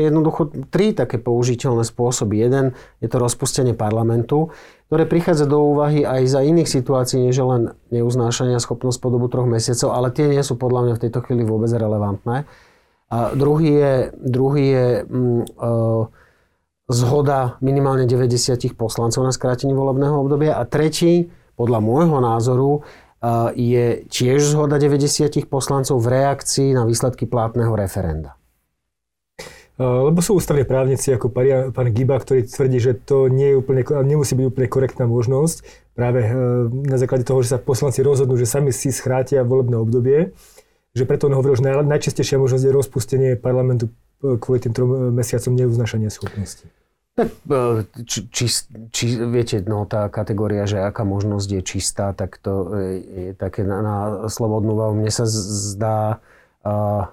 jednoducho 0.00 0.48
tri 0.72 0.96
také 0.96 1.20
použiteľné 1.20 1.84
spôsoby. 1.84 2.40
Jeden 2.40 2.72
je 3.04 3.08
to 3.12 3.20
rozpustenie 3.20 3.76
parlamentu, 3.76 4.48
ktoré 4.88 5.04
prichádza 5.04 5.44
do 5.44 5.60
úvahy 5.60 6.08
aj 6.08 6.22
za 6.24 6.40
iných 6.40 6.68
situácií, 6.68 7.28
než 7.28 7.36
len 7.44 7.76
neuznášania 7.92 8.56
schopnosť 8.56 8.98
po 9.04 9.12
dobu 9.12 9.28
troch 9.28 9.44
mesiacov, 9.44 9.92
ale 9.92 10.08
tie 10.08 10.32
nie 10.32 10.40
sú 10.40 10.56
podľa 10.56 10.88
mňa 10.88 10.94
v 10.96 11.02
tejto 11.08 11.20
chvíli 11.28 11.44
vôbec 11.44 11.68
relevantné. 11.68 12.48
A 13.08 13.32
druhý 13.32 13.72
je, 13.72 13.94
druhý 14.20 14.64
je 14.68 14.86
uh, 15.08 16.04
zhoda 16.92 17.56
minimálne 17.64 18.04
90 18.04 18.76
poslancov 18.76 19.24
na 19.24 19.32
skrátení 19.32 19.72
volebného 19.72 20.20
obdobia. 20.20 20.60
A 20.60 20.68
tretí, 20.68 21.32
podľa 21.56 21.80
môjho 21.80 22.18
názoru, 22.20 22.70
uh, 22.80 23.48
je 23.56 24.04
tiež 24.12 24.52
zhoda 24.52 24.76
90 24.76 25.48
poslancov 25.48 25.96
v 26.04 26.20
reakcii 26.20 26.76
na 26.76 26.84
výsledky 26.84 27.24
plátneho 27.24 27.72
referenda. 27.72 28.36
Lebo 29.78 30.18
sú 30.18 30.34
ústavní 30.34 30.66
právnici 30.66 31.14
ako 31.14 31.30
pán 31.70 31.94
Giba, 31.94 32.18
ktorý 32.18 32.50
tvrdí, 32.50 32.82
že 32.82 32.98
to 32.98 33.30
nie 33.30 33.54
je 33.54 33.58
úplne, 33.62 33.86
nemusí 34.02 34.34
byť 34.34 34.46
úplne 34.50 34.66
korektná 34.66 35.06
možnosť 35.06 35.62
práve 35.94 36.26
na 36.66 36.98
základe 36.98 37.22
toho, 37.22 37.46
že 37.46 37.54
sa 37.54 37.62
poslanci 37.62 38.02
rozhodnú, 38.02 38.34
že 38.34 38.50
sami 38.50 38.74
si 38.74 38.90
schrátia 38.90 39.46
volebné 39.46 39.78
obdobie 39.78 40.34
že 40.98 41.06
preto 41.06 41.30
on 41.30 41.38
hovoril, 41.38 41.54
že 41.54 41.64
naj, 41.64 41.86
najčastejšia 41.86 42.42
možnosť 42.42 42.64
je 42.66 42.72
rozpustenie 42.74 43.30
parlamentu 43.38 43.88
e, 44.20 44.36
kvôli 44.36 44.58
tým 44.58 44.74
trom 44.74 44.90
e, 44.90 44.96
mesiacom 45.14 45.54
neuznašania 45.54 46.10
schopnosti. 46.10 46.66
Tak, 47.14 47.30
e, 47.30 47.86
či, 48.02 48.18
či, 48.30 48.44
či, 48.90 49.04
viete, 49.30 49.62
no 49.62 49.86
tá 49.86 50.10
kategória, 50.10 50.66
že 50.66 50.82
aká 50.82 51.06
možnosť 51.06 51.48
je 51.48 51.62
čistá, 51.62 52.10
tak 52.14 52.42
to 52.42 52.74
je 52.98 53.38
také 53.38 53.62
na, 53.62 53.78
na 53.80 53.96
slobodnú 54.26 54.74
váhu. 54.74 54.98
Mne 54.98 55.10
sa 55.10 55.26
zdá 55.26 56.18
uh, 56.62 57.10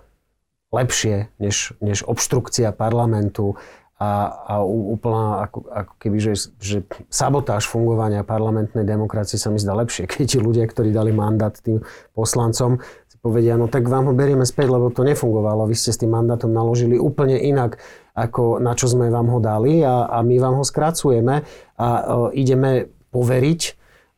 lepšie, 0.75 1.32
než, 1.39 1.74
než 1.80 2.04
obštrukcia 2.04 2.75
parlamentu 2.75 3.56
a, 3.96 4.27
a 4.27 4.54
úplná 4.68 5.48
ako, 5.48 5.72
ako 5.72 5.94
keby, 6.04 6.18
že, 6.20 6.51
že 6.60 6.77
sabotáž 7.08 7.63
fungovania 7.63 8.27
parlamentnej 8.27 8.84
demokracie 8.84 9.39
sa 9.39 9.48
mi 9.48 9.56
zdá 9.56 9.72
lepšie, 9.72 10.04
keď 10.12 10.44
ľudia, 10.44 10.68
ktorí 10.68 10.92
dali 10.92 11.15
mandát 11.15 11.56
tým 11.56 11.80
poslancom, 12.12 12.84
povedia, 13.25 13.58
no 13.58 13.65
tak 13.65 13.89
vám 13.89 14.05
ho 14.05 14.13
berieme 14.13 14.46
späť, 14.46 14.70
lebo 14.70 14.94
to 14.94 15.01
nefungovalo. 15.01 15.65
Vy 15.65 15.74
ste 15.74 15.89
s 15.89 15.98
tým 15.98 16.13
mandátom 16.13 16.53
naložili 16.53 17.01
úplne 17.01 17.41
inak, 17.41 17.82
ako 18.13 18.62
na 18.62 18.77
čo 18.77 18.86
sme 18.86 19.10
vám 19.10 19.34
ho 19.34 19.41
dali 19.41 19.82
a, 19.82 20.05
a 20.05 20.22
my 20.22 20.38
vám 20.38 20.62
ho 20.62 20.65
skracujeme 20.65 21.41
a 21.82 21.88
e, 21.89 22.01
ideme 22.38 22.86
poveriť 23.10 23.62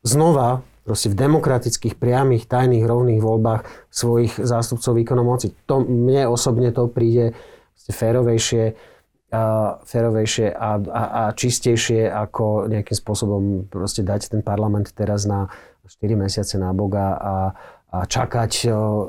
znova 0.03 0.59
proste 0.83 1.07
v 1.07 1.19
demokratických, 1.23 1.95
priamých, 1.95 2.51
tajných, 2.51 2.83
rovných 2.83 3.23
voľbách 3.23 3.63
svojich 3.87 4.43
zástupcov 4.43 4.91
výkonom 4.99 5.23
moci. 5.23 5.55
To, 5.71 5.87
mne 5.87 6.27
osobne 6.27 6.75
to 6.75 6.91
príde 6.91 7.31
férovejšie, 7.87 8.75
a, 9.31 9.79
férovejšie 9.87 10.51
a, 10.51 10.69
a, 10.83 11.03
a 11.03 11.21
čistejšie, 11.31 12.11
ako 12.11 12.67
nejakým 12.67 12.97
spôsobom 12.99 13.71
proste 13.71 14.03
dať 14.03 14.35
ten 14.35 14.43
parlament 14.43 14.91
teraz 14.91 15.23
na 15.23 15.47
4 15.87 16.19
mesiace 16.19 16.59
na 16.59 16.75
Boga 16.75 17.15
a, 17.15 17.33
a 17.87 18.03
čakať 18.03 18.51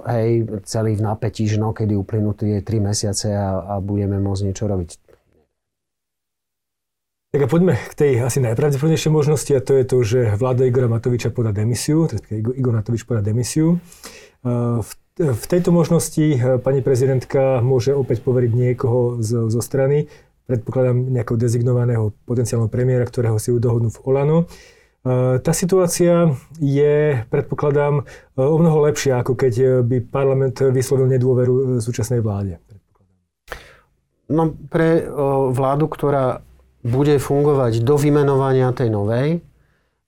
hej, 0.07 0.31
celý 0.63 0.95
v 0.95 1.03
napätí, 1.03 1.51
že 1.51 1.59
no, 1.59 1.75
kedy 1.75 1.99
uplynú 1.99 2.31
tie 2.39 2.63
3 2.63 2.79
mesiace 2.79 3.35
a, 3.35 3.59
a 3.59 3.75
budeme 3.83 4.23
môcť 4.23 4.45
niečo 4.47 4.71
robiť. 4.71 4.91
Tak 7.29 7.45
a 7.45 7.49
poďme 7.51 7.77
k 7.77 7.93
tej 7.93 8.13
asi 8.25 8.41
najpravdepodobnejšej 8.41 9.13
možnosti 9.13 9.53
a 9.53 9.61
to 9.61 9.77
je 9.77 9.85
to, 9.85 9.99
že 10.01 10.21
vláda 10.41 10.65
Igora 10.65 10.89
Matoviča 10.89 11.29
podá 11.29 11.53
demisiu, 11.53 12.09
respektíve 12.09 12.57
Igor 12.57 12.73
Matovič 12.73 13.05
podá 13.05 13.21
demisiu. 13.21 13.77
V, 14.81 14.91
v 15.21 15.45
tejto 15.45 15.69
možnosti 15.69 16.41
pani 16.65 16.81
prezidentka 16.81 17.61
môže 17.61 17.93
opäť 17.93 18.25
poveriť 18.25 18.53
niekoho 18.55 19.21
z, 19.21 19.45
zo 19.53 19.61
strany, 19.61 20.09
predpokladám 20.49 20.97
nejakého 21.13 21.37
dezignovaného 21.37 22.17
potenciálneho 22.25 22.73
premiéra, 22.73 23.05
ktorého 23.05 23.37
si 23.37 23.53
dohodnú 23.53 23.93
v 23.93 24.01
Olano. 24.09 24.49
E, 25.07 25.39
tá 25.39 25.53
situácia 25.55 26.35
je, 26.59 27.23
predpokladám, 27.31 28.03
e, 28.03 28.43
o 28.43 28.57
mnoho 28.59 28.91
lepšia, 28.91 29.23
ako 29.23 29.39
keď 29.39 29.55
e, 29.59 29.67
by 29.87 29.97
parlament 30.11 30.59
vyslovil 30.75 31.07
nedôveru 31.07 31.79
súčasnej 31.79 32.19
vláde. 32.19 32.59
No 34.29 34.53
pre 34.69 35.09
vládu, 35.57 35.89
ktorá 35.89 36.45
bude 36.85 37.17
fungovať 37.17 37.81
do 37.81 37.97
vymenovania 37.97 38.69
tej 38.77 38.93
novej, 38.93 39.41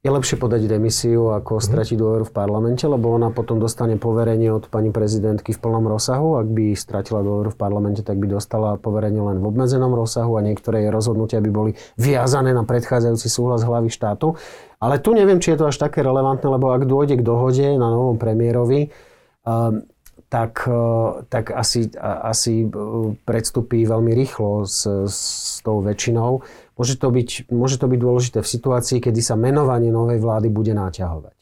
je 0.00 0.09
lepšie 0.09 0.40
podať 0.40 0.64
demisiu, 0.64 1.28
ako 1.37 1.61
mhm. 1.61 1.64
stratiť 1.69 1.97
dôveru 2.00 2.25
v 2.25 2.33
parlamente, 2.33 2.88
lebo 2.88 3.12
ona 3.12 3.28
potom 3.28 3.61
dostane 3.61 4.00
poverenie 4.00 4.49
od 4.49 4.73
pani 4.73 4.88
prezidentky 4.88 5.52
v 5.52 5.61
plnom 5.61 5.85
rozsahu. 5.85 6.40
Ak 6.40 6.49
by 6.49 6.73
stratila 6.73 7.21
dôveru 7.21 7.52
v 7.52 7.59
parlamente, 7.61 8.00
tak 8.00 8.16
by 8.16 8.33
dostala 8.33 8.80
poverenie 8.80 9.21
len 9.21 9.45
v 9.45 9.49
obmedzenom 9.52 9.92
rozsahu 9.92 10.40
a 10.40 10.45
niektoré 10.45 10.88
jej 10.88 10.92
rozhodnutia 10.92 11.45
by 11.45 11.50
boli 11.52 11.73
viazané 12.00 12.57
na 12.57 12.64
predchádzajúci 12.64 13.28
súhlas 13.28 13.61
hlavy 13.61 13.92
štátu. 13.92 14.40
Ale 14.80 14.97
tu 15.04 15.12
neviem, 15.12 15.37
či 15.37 15.52
je 15.52 15.61
to 15.61 15.69
až 15.69 15.76
také 15.76 16.00
relevantné, 16.00 16.49
lebo 16.49 16.73
ak 16.73 16.88
dôjde 16.88 17.21
k 17.21 17.26
dohode 17.26 17.69
na 17.76 17.92
novom 17.92 18.16
premiérovi, 18.16 18.88
um, 19.45 19.85
tak, 20.31 20.65
uh, 20.71 21.27
tak 21.27 21.51
asi, 21.51 21.91
asi 22.01 22.71
uh, 22.71 23.13
predstupí 23.27 23.83
veľmi 23.83 24.15
rýchlo 24.15 24.63
s, 24.63 24.87
s 24.87 25.59
tou 25.67 25.83
väčšinou. 25.83 26.47
Môže 26.79 26.95
to, 26.97 27.11
byť, 27.11 27.51
môže 27.51 27.77
to 27.77 27.91
byť 27.91 27.99
dôležité 27.99 28.39
v 28.41 28.49
situácii, 28.49 29.03
kedy 29.03 29.21
sa 29.21 29.35
menovanie 29.35 29.91
novej 29.91 30.23
vlády 30.23 30.49
bude 30.49 30.71
náťahovať. 30.73 31.37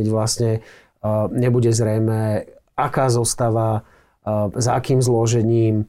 Keď 0.00 0.06
vlastne 0.08 0.50
uh, 0.58 1.28
nebude 1.30 1.70
zrejme, 1.70 2.48
aká 2.74 3.12
zostava, 3.12 3.84
za 4.56 4.72
akým 4.76 5.04
zložením, 5.04 5.88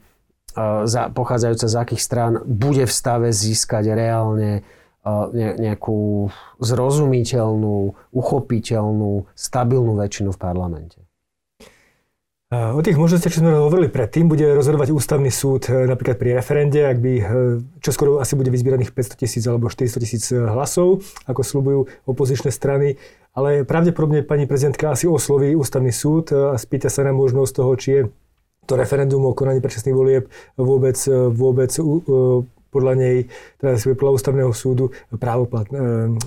za, 0.83 1.07
pochádzajúca 1.11 1.67
z 1.67 1.75
akých 1.79 2.01
strán, 2.03 2.33
bude 2.43 2.83
v 2.83 2.91
stave 2.91 3.31
získať 3.31 3.95
reálne 3.95 4.67
nejakú 5.33 6.29
zrozumiteľnú, 6.61 7.77
uchopiteľnú, 8.13 9.25
stabilnú 9.33 9.93
väčšinu 9.97 10.29
v 10.29 10.39
parlamente. 10.39 11.00
O 12.51 12.83
tých 12.83 12.99
možnostiach, 12.99 13.31
čo 13.31 13.39
sme 13.39 13.55
hovorili 13.55 13.87
predtým, 13.87 14.27
bude 14.27 14.43
rozhodovať 14.43 14.91
ústavný 14.91 15.31
súd 15.31 15.71
e, 15.71 15.87
napríklad 15.87 16.19
pri 16.19 16.35
referende, 16.35 16.83
ak 16.83 16.99
by 16.99 17.13
e, 17.15 17.23
čoskoro 17.79 18.19
asi 18.19 18.35
bude 18.35 18.51
vyzbieraných 18.51 18.91
500 18.91 19.23
tisíc 19.23 19.47
alebo 19.47 19.71
400 19.71 20.03
tisíc 20.03 20.27
e, 20.35 20.51
hlasov, 20.51 20.99
ako 21.31 21.47
slúbujú 21.47 21.79
opozičné 22.11 22.51
strany. 22.51 22.99
Ale 23.31 23.63
pravdepodobne 23.63 24.27
pani 24.27 24.51
prezidentka 24.51 24.91
asi 24.91 25.07
osloví 25.07 25.55
ústavný 25.55 25.95
súd 25.95 26.35
a 26.35 26.59
spýta 26.59 26.91
sa 26.91 27.07
na 27.07 27.15
možnosť 27.15 27.53
toho, 27.55 27.71
či 27.79 27.87
je 27.87 28.01
to 28.67 28.75
referendum 28.75 29.23
o 29.23 29.31
konaní 29.31 29.63
predčasných 29.63 29.95
volieb 29.95 30.27
vôbec, 30.59 30.99
vôbec 31.31 31.71
podľa 32.71 32.93
nej, 32.95 33.15
teda 33.59 33.75
podľa 33.99 34.13
ústavného 34.15 34.51
súdu, 34.55 34.95
právoplatné, 35.11 35.77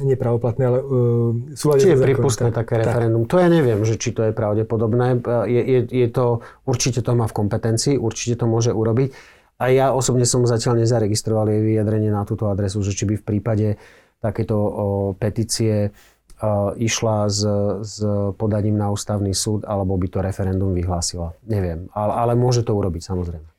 nie 0.04 0.14
právoplatné, 0.14 0.62
ale 0.68 0.78
uh, 0.84 1.32
súľade 1.56 1.88
Či 1.88 1.90
je 1.96 2.04
pripustné 2.04 2.48
také 2.52 2.84
referendum? 2.84 3.24
Tak. 3.24 3.30
To 3.32 3.36
ja 3.40 3.48
neviem, 3.48 3.80
že 3.82 3.96
či 3.96 4.12
to 4.12 4.28
je 4.28 4.36
pravdepodobné. 4.36 5.24
Je, 5.48 5.62
je, 5.64 5.80
je 5.88 6.08
to, 6.12 6.44
určite 6.68 7.00
to 7.00 7.16
má 7.16 7.24
v 7.24 7.34
kompetencii, 7.34 7.96
určite 7.96 8.44
to 8.44 8.46
môže 8.46 8.76
urobiť. 8.76 9.40
A 9.56 9.70
ja 9.70 9.94
osobne 9.94 10.26
som 10.28 10.44
zatiaľ 10.44 10.84
nezaregistroval 10.84 11.48
jej 11.48 11.62
vyjadrenie 11.64 12.10
na 12.12 12.26
túto 12.28 12.50
adresu, 12.50 12.84
že 12.84 12.92
či 12.92 13.06
by 13.06 13.14
v 13.16 13.24
prípade 13.24 13.68
takéto 14.18 14.58
o, 14.58 14.68
petície 15.14 15.94
o, 16.42 16.74
išla 16.74 17.30
s, 17.30 17.40
s 17.86 17.94
podaním 18.34 18.76
na 18.76 18.90
ústavný 18.90 19.30
súd, 19.30 19.62
alebo 19.62 19.94
by 19.94 20.10
to 20.10 20.18
referendum 20.20 20.74
vyhlásila. 20.74 21.38
Neviem, 21.46 21.86
ale, 21.94 22.12
ale 22.12 22.32
môže 22.34 22.66
to 22.66 22.74
urobiť 22.74 23.06
samozrejme. 23.06 23.53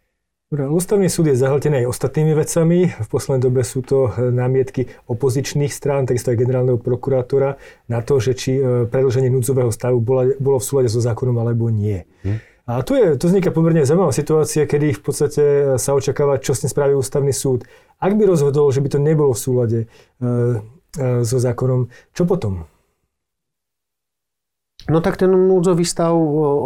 Ústavný 0.54 1.10
súd 1.10 1.34
je 1.34 1.42
zahltený 1.42 1.82
aj 1.82 1.90
ostatnými 1.90 2.38
vecami. 2.38 2.94
V 2.94 3.08
poslednej 3.10 3.42
dobe 3.50 3.66
sú 3.66 3.82
to 3.82 4.14
e, 4.14 4.30
námietky 4.30 4.94
opozičných 5.10 5.74
strán, 5.74 6.06
takisto 6.06 6.30
aj 6.30 6.38
generálneho 6.38 6.78
prokurátora 6.78 7.58
na 7.90 8.06
to, 8.06 8.22
že 8.22 8.38
či 8.38 8.52
e, 8.54 8.86
predlženie 8.86 9.34
núdzového 9.34 9.74
stavu 9.74 9.98
bolo 10.38 10.62
v 10.62 10.68
súlade 10.70 10.94
so 10.94 11.02
zákonom 11.02 11.42
alebo 11.42 11.74
nie. 11.74 12.06
Hm. 12.22 12.38
A 12.70 12.86
tu, 12.86 12.94
je, 12.94 13.18
tu 13.18 13.26
vzniká 13.26 13.50
pomerne 13.50 13.90
zaujímavá 13.90 14.14
situácia, 14.14 14.70
kedy 14.70 14.94
v 14.94 15.02
podstate 15.02 15.44
sa 15.82 15.98
očakáva, 15.98 16.38
čo 16.38 16.54
s 16.54 16.62
tým 16.62 16.70
spraví 16.70 16.94
ústavný 16.94 17.34
súd. 17.34 17.66
Ak 17.98 18.14
by 18.14 18.30
rozhodol, 18.30 18.70
že 18.70 18.86
by 18.86 18.90
to 18.94 19.00
nebolo 19.02 19.34
v 19.34 19.42
súlade 19.42 19.80
e, 19.82 19.88
e, 20.22 21.26
so 21.26 21.42
zákonom, 21.42 21.90
čo 22.14 22.22
potom? 22.30 22.70
No 24.86 25.02
tak 25.02 25.18
ten 25.18 25.34
núdzový 25.34 25.82
stav 25.82 26.14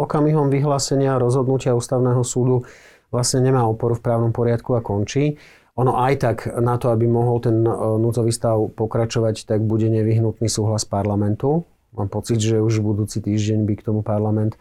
okamihom 0.04 0.52
vyhlásenia 0.52 1.16
rozhodnutia 1.16 1.72
ústavného 1.72 2.20
súdu 2.20 2.68
vlastne 3.10 3.42
nemá 3.42 3.66
oporu 3.66 3.98
v 3.98 4.04
právnom 4.06 4.30
poriadku 4.30 4.78
a 4.78 4.82
končí. 4.82 5.38
Ono 5.78 5.98
aj 5.98 6.14
tak 6.18 6.38
na 6.58 6.78
to, 6.78 6.90
aby 6.90 7.06
mohol 7.06 7.38
ten 7.38 7.62
e, 7.62 7.70
núdzový 7.72 8.34
stav 8.34 8.58
pokračovať, 8.74 9.46
tak 9.46 9.62
bude 9.62 9.86
nevyhnutný 9.86 10.50
súhlas 10.50 10.82
parlamentu. 10.82 11.62
Mám 11.94 12.10
pocit, 12.10 12.38
že 12.38 12.62
už 12.62 12.82
budúci 12.82 13.22
týždeň 13.22 13.66
by 13.66 13.74
k 13.78 13.86
tomu 13.86 14.00
parlament 14.02 14.58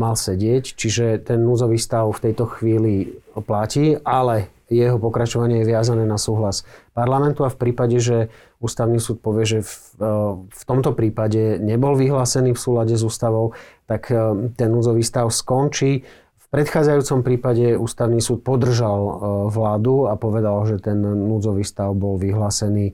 mal 0.00 0.16
sedieť, 0.16 0.74
čiže 0.74 1.20
ten 1.22 1.44
núzový 1.44 1.76
stav 1.76 2.08
v 2.10 2.22
tejto 2.30 2.48
chvíli 2.48 3.22
platí, 3.44 3.98
ale 4.02 4.48
jeho 4.72 4.96
pokračovanie 4.96 5.60
je 5.62 5.68
viazané 5.68 6.08
na 6.08 6.16
súhlas 6.16 6.64
parlamentu 6.96 7.44
a 7.44 7.52
v 7.52 7.60
prípade, 7.60 8.00
že 8.00 8.32
ústavný 8.56 8.96
súd 8.96 9.20
povie, 9.20 9.44
že 9.44 9.58
v, 9.60 9.72
e, 10.00 10.08
v 10.48 10.62
tomto 10.64 10.96
prípade 10.96 11.60
nebol 11.60 11.92
vyhlásený 11.92 12.56
v 12.56 12.62
súlade 12.62 12.96
s 12.96 13.04
ústavou, 13.04 13.52
tak 13.84 14.08
e, 14.08 14.48
ten 14.56 14.68
núzový 14.72 15.04
stav 15.04 15.28
skončí 15.28 16.08
predchádzajúcom 16.52 17.24
prípade 17.24 17.74
ústavný 17.80 18.20
súd 18.20 18.44
podržal 18.44 19.00
e, 19.00 19.12
vládu 19.48 20.06
a 20.06 20.20
povedal, 20.20 20.62
že 20.68 20.78
ten 20.78 21.00
núdzový 21.00 21.64
stav 21.64 21.96
bol 21.96 22.20
vyhlásený 22.20 22.92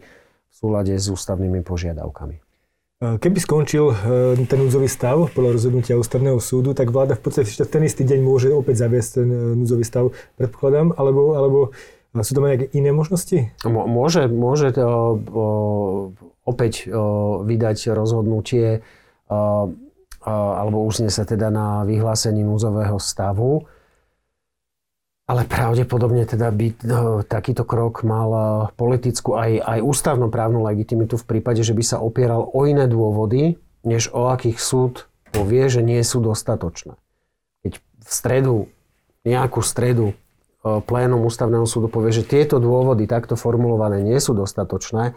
v 0.49 0.55
súlade 0.55 0.95
s 0.95 1.11
ústavnými 1.11 1.67
požiadavkami. 1.67 2.39
E, 2.39 2.41
keby 3.19 3.39
skončil 3.43 3.91
e, 3.91 3.95
ten 4.47 4.59
núdzový 4.63 4.87
stav 4.87 5.35
podľa 5.35 5.59
rozhodnutia 5.59 5.99
ústavného 5.99 6.39
súdu, 6.39 6.71
tak 6.73 6.95
vláda 6.95 7.19
v 7.19 7.23
podstate 7.27 7.51
ešte 7.51 7.67
ten 7.67 7.83
istý 7.83 8.07
deň 8.07 8.21
môže 8.23 8.49
opäť 8.55 8.87
zaviesť 8.87 9.11
ten 9.21 9.29
núdzový 9.59 9.83
stav, 9.83 10.15
predpokladám, 10.39 10.95
alebo, 10.95 11.35
alebo 11.35 11.61
sú 12.15 12.33
tam 12.39 12.47
nejaké 12.47 12.71
iné 12.73 12.95
možnosti? 12.95 13.53
Môže, 13.69 14.31
môže 14.33 14.73
to, 14.73 15.21
opäť 16.49 16.89
vydať 17.45 17.93
rozhodnutie 17.93 18.81
alebo 20.29 20.85
sa 20.93 21.25
teda 21.25 21.49
na 21.49 21.83
vyhlásení 21.89 22.45
núzového 22.45 23.01
stavu. 23.01 23.65
Ale 25.29 25.45
pravdepodobne 25.45 26.25
teda 26.25 26.49
by 26.49 26.67
no, 26.89 27.21
takýto 27.21 27.69
krok 27.69 28.01
mal 28.01 28.73
politickú 28.81 29.37
aj, 29.37 29.61
aj 29.61 29.79
ústavnoprávnu 29.85 30.65
legitimitu 30.65 31.21
v 31.21 31.37
prípade, 31.37 31.61
že 31.61 31.77
by 31.77 31.85
sa 31.85 32.01
opieral 32.01 32.49
o 32.49 32.65
iné 32.65 32.89
dôvody, 32.89 33.61
než 33.85 34.09
o 34.17 34.33
akých 34.33 34.57
súd 34.57 35.05
povie, 35.29 35.69
že 35.69 35.85
nie 35.85 36.01
sú 36.01 36.25
dostatočné. 36.25 36.97
Keď 37.61 37.73
v 37.77 38.09
stredu, 38.09 38.57
nejakú 39.29 39.61
stredu 39.61 40.13
e, 40.13 40.15
plénum 40.81 41.21
ústavného 41.29 41.69
súdu 41.69 41.93
povie, 41.93 42.09
že 42.09 42.25
tieto 42.25 42.57
dôvody 42.57 43.05
takto 43.05 43.37
formulované 43.37 44.01
nie 44.01 44.17
sú 44.17 44.33
dostatočné, 44.33 45.13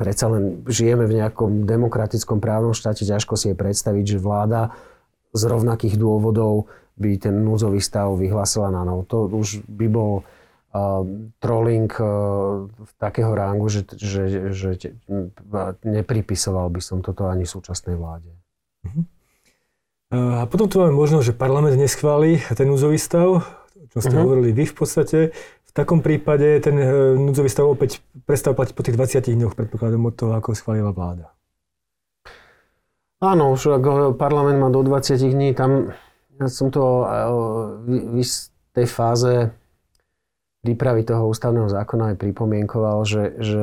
predsa 0.00 0.32
len 0.32 0.64
žijeme 0.64 1.04
v 1.04 1.20
nejakom 1.20 1.68
demokratickom 1.68 2.40
právnom 2.40 2.72
štáte, 2.72 3.04
ťažko 3.04 3.36
si 3.36 3.52
je 3.52 3.56
predstaviť, 3.60 4.16
že 4.16 4.24
vláda 4.24 4.72
z 5.36 5.42
rovnakých 5.44 6.00
dôvodov 6.00 6.72
by 6.96 7.20
ten 7.20 7.36
núdzový 7.44 7.84
stav 7.84 8.16
vyhlásila 8.16 8.72
na 8.72 8.80
novo. 8.80 9.04
To 9.12 9.28
už 9.28 9.60
by 9.68 9.86
bol 9.92 10.24
uh, 10.24 11.04
trolling 11.36 11.92
uh, 12.00 12.64
takého 12.96 13.36
rángu, 13.36 13.68
že, 13.68 13.84
že, 13.92 14.56
že 14.56 14.70
nepripisoval 15.84 16.72
by 16.72 16.80
som 16.80 17.04
toto 17.04 17.28
ani 17.28 17.44
súčasnej 17.44 18.00
vláde. 18.00 18.32
Uh-huh. 18.88 19.04
A 20.10 20.48
potom 20.48 20.66
tu 20.66 20.82
máme 20.82 20.96
možnosť, 20.96 21.30
že 21.30 21.38
parlament 21.38 21.76
neschváli 21.76 22.42
ten 22.56 22.66
núzový 22.66 22.98
stav, 22.98 23.44
čo 23.92 23.98
ste 24.00 24.16
uh-huh. 24.16 24.24
hovorili 24.24 24.56
vy 24.56 24.64
v 24.64 24.74
podstate. 24.74 25.18
V 25.70 25.72
takom 25.72 26.02
prípade 26.02 26.58
ten 26.58 26.74
e, 26.74 27.14
núdzový 27.14 27.46
stav 27.46 27.70
opäť 27.70 28.02
prestal 28.26 28.58
platiť 28.58 28.74
po 28.74 28.82
tých 28.82 28.98
20 28.98 29.38
dňoch, 29.38 29.54
predpokladom 29.54 30.02
od 30.02 30.14
toho, 30.18 30.34
ako 30.34 30.58
schválila 30.58 30.90
vláda. 30.90 31.30
Áno, 33.22 33.54
už 33.54 33.78
ak 33.78 33.84
parlament 34.18 34.58
má 34.58 34.68
do 34.74 34.82
20 34.82 35.14
dní, 35.14 35.54
tam 35.54 35.94
ja 36.42 36.50
som 36.50 36.74
to 36.74 36.82
e, 36.82 37.04
v 38.18 38.22
tej 38.74 38.86
fáze 38.90 39.54
prípravy 40.66 41.06
toho 41.06 41.30
ústavného 41.30 41.70
zákona 41.70 42.12
aj 42.12 42.16
pripomienkoval, 42.18 43.06
že, 43.06 43.38
že 43.38 43.62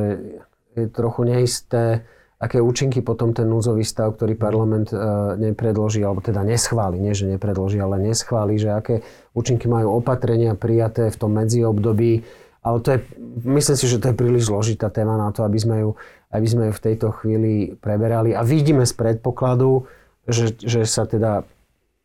je 0.79 0.85
trochu 0.87 1.27
neisté, 1.27 2.07
aké 2.37 2.61
účinky 2.61 3.01
potom 3.01 3.33
ten 3.33 3.49
núzový 3.49 3.81
stav, 3.81 4.13
ktorý 4.13 4.37
parlament 4.37 4.93
e, 4.93 4.97
nepredloží, 5.41 6.05
alebo 6.05 6.21
teda 6.21 6.45
neschváli, 6.45 7.01
nie 7.01 7.17
že 7.17 7.25
nepredloží, 7.25 7.81
ale 7.81 7.97
neschváli, 7.97 8.61
že 8.61 8.69
aké 8.69 8.95
účinky 9.33 9.65
majú 9.65 9.97
opatrenia 9.97 10.53
prijaté 10.53 11.09
v 11.09 11.17
tom 11.17 11.33
medziobdobí. 11.33 12.21
Ale 12.61 12.77
to 12.85 12.93
je, 12.93 12.99
myslím 13.47 13.77
si, 13.77 13.85
že 13.89 13.97
to 13.97 14.13
je 14.13 14.19
príliš 14.19 14.53
zložitá 14.53 14.93
téma 14.93 15.17
na 15.17 15.33
to, 15.33 15.41
aby 15.41 15.57
sme 15.57 15.77
ju, 15.81 15.89
aby 16.29 16.47
sme 16.47 16.63
ju 16.69 16.73
v 16.77 16.83
tejto 16.83 17.07
chvíli 17.21 17.73
preberali. 17.73 18.37
A 18.37 18.45
vidíme 18.45 18.85
z 18.85 18.93
predpokladu, 18.93 19.89
že, 20.29 20.53
že 20.61 20.85
sa 20.85 21.09
teda, 21.09 21.41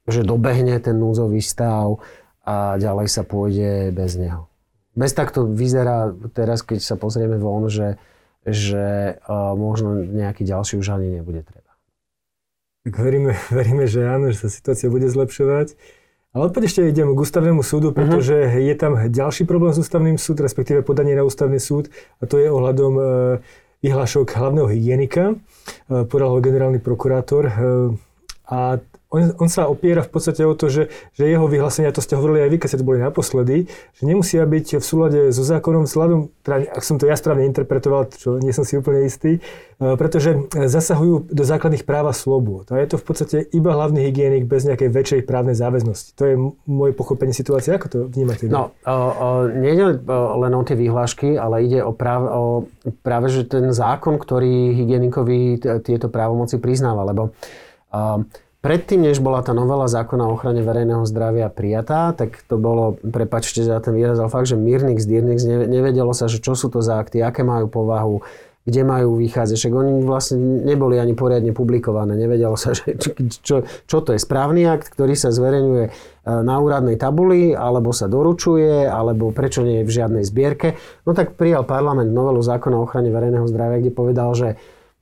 že 0.08 0.24
dobehne 0.24 0.80
ten 0.80 0.96
núzový 0.96 1.44
stav 1.44 2.00
a 2.46 2.80
ďalej 2.80 3.08
sa 3.10 3.22
pôjde 3.26 3.92
bez 3.92 4.16
neho. 4.16 4.48
Bez 4.96 5.12
takto 5.12 5.44
vyzerá 5.44 6.12
teraz, 6.32 6.64
keď 6.64 6.80
sa 6.80 6.96
pozrieme 6.96 7.36
von, 7.36 7.68
že, 7.68 8.00
že 8.42 9.16
uh, 9.22 9.54
možno 9.54 10.02
nejaký 10.02 10.42
ďalší 10.42 10.78
už 10.82 10.98
ani 10.98 11.22
nebude 11.22 11.46
treba. 11.46 11.72
Tak 12.82 12.98
veríme, 12.98 13.38
veríme, 13.58 13.84
že 13.86 14.02
áno, 14.02 14.34
že 14.34 14.46
sa 14.46 14.48
situácia 14.50 14.90
bude 14.90 15.06
zlepšovať. 15.06 15.78
Ale 16.32 16.48
opäť 16.48 16.72
ešte 16.72 16.88
idem 16.88 17.12
k 17.12 17.22
ústavnému 17.22 17.60
súdu, 17.60 17.92
mhm. 17.92 17.96
pretože 17.96 18.36
uh-huh. 18.36 18.64
je 18.64 18.74
tam 18.74 18.92
ďalší 18.96 19.44
problém 19.44 19.76
s 19.76 19.82
ústavným 19.84 20.16
súd, 20.16 20.40
respektíve 20.40 20.80
podanie 20.80 21.12
na 21.12 21.28
ústavný 21.28 21.60
súd 21.60 21.92
a 22.18 22.26
to 22.26 22.40
je 22.40 22.48
ohľadom 22.48 22.92
uh, 22.96 23.04
vyhlášok 23.84 24.32
hlavného 24.32 24.68
hygienika. 24.72 25.36
Uh, 25.86 26.08
podal 26.08 26.32
ho 26.32 26.40
generálny 26.40 26.80
prokurátor 26.80 27.44
uh, 27.46 27.52
a 28.48 28.80
on, 29.12 29.36
on 29.36 29.48
sa 29.52 29.68
opiera 29.68 30.00
v 30.00 30.10
podstate 30.10 30.40
o 30.42 30.56
to, 30.56 30.72
že, 30.72 30.88
že 31.12 31.28
jeho 31.28 31.44
vyhlásenia, 31.44 31.92
to 31.92 32.00
ste 32.00 32.16
hovorili 32.16 32.48
aj 32.48 32.50
vy, 32.50 32.56
keď 32.56 32.68
ste 32.72 32.80
boli 32.80 32.98
naposledy, 32.98 33.68
že 33.68 34.02
nemusia 34.08 34.48
byť 34.48 34.80
v 34.80 34.84
súlade 34.84 35.20
so 35.36 35.44
zákonom 35.44 35.84
vzhľadom, 35.84 36.32
teda, 36.40 36.72
ak 36.72 36.82
som 36.82 36.96
to 36.96 37.04
ja 37.04 37.14
správne 37.14 37.44
interpretoval, 37.44 38.08
čo 38.08 38.40
nie 38.40 38.56
som 38.56 38.64
si 38.64 38.80
úplne 38.80 39.04
istý, 39.04 39.38
e, 39.38 39.40
pretože 40.00 40.48
zasahujú 40.56 41.28
do 41.28 41.44
základných 41.44 41.84
práv 41.84 42.08
a 42.08 42.14
slobôd. 42.16 42.72
A 42.72 42.80
je 42.80 42.88
to 42.88 42.96
v 42.96 43.04
podstate 43.04 43.36
iba 43.52 43.76
hlavný 43.76 44.00
hygienik 44.08 44.48
bez 44.48 44.64
nejakej 44.64 44.88
väčšej 44.88 45.20
právnej 45.28 45.54
záväznosti. 45.54 46.16
To 46.16 46.24
je 46.24 46.34
moje 46.64 46.92
pochopenie 46.96 47.36
situácie. 47.36 47.76
Ako 47.76 47.86
to 47.92 47.98
vnímate? 48.08 48.48
No, 48.48 48.72
o, 48.88 48.96
o, 48.96 49.28
nie 49.52 49.76
je 49.76 50.00
len 50.08 50.52
o 50.56 50.62
tie 50.64 50.74
vyhlášky, 50.74 51.36
ale 51.36 51.68
ide 51.68 51.84
o, 51.84 51.92
práve, 51.92 52.26
o 52.32 52.64
práve 53.04 53.28
že 53.28 53.44
ten 53.44 53.68
zákon, 53.76 54.16
ktorý 54.16 54.72
hygienikovi 54.72 55.60
tieto 55.84 56.08
právomoci 56.08 56.56
priznáva, 56.56 57.04
lebo 57.04 57.36
predtým, 58.62 59.10
než 59.10 59.18
bola 59.18 59.42
tá 59.42 59.50
novela 59.52 59.90
zákona 59.90 60.30
o 60.30 60.38
ochrane 60.38 60.62
verejného 60.62 61.02
zdravia 61.04 61.50
prijatá, 61.50 62.14
tak 62.14 62.40
to 62.46 62.56
bolo, 62.56 62.96
prepačte 63.02 63.60
za 63.66 63.76
ten 63.82 63.92
výraz, 63.92 64.16
ale 64.22 64.30
fakt, 64.30 64.48
že 64.48 64.56
Mírnix, 64.56 65.04
Dírnix, 65.04 65.42
nevedelo 65.44 66.14
sa, 66.14 66.30
že 66.30 66.38
čo 66.38 66.54
sú 66.54 66.70
to 66.70 66.78
za 66.80 67.02
akty, 67.02 67.20
aké 67.20 67.42
majú 67.42 67.66
povahu, 67.66 68.22
kde 68.62 68.86
majú 68.86 69.18
vychádzať. 69.18 69.56
Však 69.58 69.74
oni 69.74 69.92
vlastne 70.06 70.38
neboli 70.62 70.94
ani 71.02 71.18
poriadne 71.18 71.50
publikované. 71.50 72.14
Nevedelo 72.14 72.54
sa, 72.54 72.70
že, 72.78 72.94
čo, 73.42 73.66
čo 73.66 73.98
to 73.98 74.14
je 74.14 74.22
správny 74.22 74.62
akt, 74.70 74.94
ktorý 74.94 75.18
sa 75.18 75.34
zverejňuje 75.34 75.84
e, 75.84 75.90
na 76.46 76.62
úradnej 76.62 76.94
tabuli, 76.94 77.58
alebo 77.58 77.90
sa 77.90 78.06
doručuje, 78.06 78.86
alebo 78.86 79.34
prečo 79.34 79.66
nie 79.66 79.82
je 79.82 79.86
v 79.90 79.94
žiadnej 79.98 80.22
zbierke. 80.22 80.78
No 81.02 81.18
tak 81.18 81.34
prijal 81.34 81.66
parlament 81.66 82.14
novelu 82.14 82.38
zákona 82.38 82.78
o 82.78 82.86
ochrane 82.86 83.10
verejného 83.10 83.50
zdravia, 83.50 83.82
kde 83.82 83.90
povedal, 83.90 84.30
že 84.38 84.48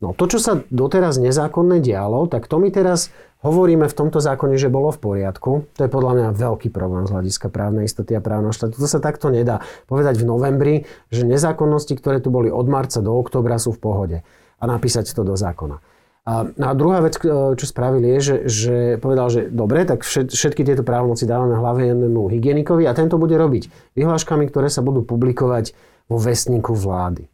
no, 0.00 0.16
to, 0.16 0.24
čo 0.26 0.38
sa 0.40 0.52
doteraz 0.72 1.20
nezákonne 1.20 1.80
dialo, 1.80 2.26
tak 2.26 2.48
to 2.48 2.56
mi 2.56 2.72
teraz 2.72 3.12
hovoríme 3.40 3.88
v 3.88 3.96
tomto 3.96 4.20
zákone, 4.20 4.60
že 4.60 4.72
bolo 4.72 4.92
v 4.92 5.00
poriadku. 5.00 5.50
To 5.76 5.80
je 5.80 5.90
podľa 5.90 6.12
mňa 6.16 6.28
veľký 6.36 6.68
problém 6.68 7.08
z 7.08 7.12
hľadiska 7.16 7.48
právnej 7.48 7.88
istoty 7.88 8.12
a 8.16 8.24
právneho 8.24 8.52
štátu. 8.52 8.76
To 8.76 8.88
sa 8.88 9.00
takto 9.00 9.32
nedá 9.32 9.64
povedať 9.88 10.20
v 10.20 10.28
novembri, 10.28 10.74
že 11.08 11.24
nezákonnosti, 11.24 11.96
ktoré 11.96 12.20
tu 12.20 12.28
boli 12.28 12.52
od 12.52 12.68
marca 12.68 13.00
do 13.00 13.16
oktobra 13.16 13.56
sú 13.56 13.72
v 13.72 13.80
pohode 13.80 14.18
a 14.60 14.64
napísať 14.68 15.16
to 15.16 15.24
do 15.24 15.40
zákona. 15.40 15.80
A, 16.20 16.44
no 16.52 16.64
a 16.68 16.72
druhá 16.76 17.00
vec, 17.00 17.16
čo 17.16 17.64
spravili, 17.64 18.12
je, 18.16 18.20
že, 18.20 18.36
že 18.44 18.76
povedal, 19.00 19.32
že 19.32 19.48
dobre, 19.48 19.88
tak 19.88 20.04
všetky 20.04 20.68
tieto 20.68 20.84
právomoci 20.84 21.24
dávame 21.24 21.56
hlavnému 21.56 22.28
hygienikovi 22.28 22.84
a 22.84 22.92
tento 22.92 23.16
bude 23.16 23.40
robiť 23.40 23.96
vyhláškami, 23.96 24.44
ktoré 24.52 24.68
sa 24.68 24.84
budú 24.84 25.00
publikovať 25.00 25.72
vo 26.12 26.20
vestníku 26.20 26.76
vlády. 26.76 27.24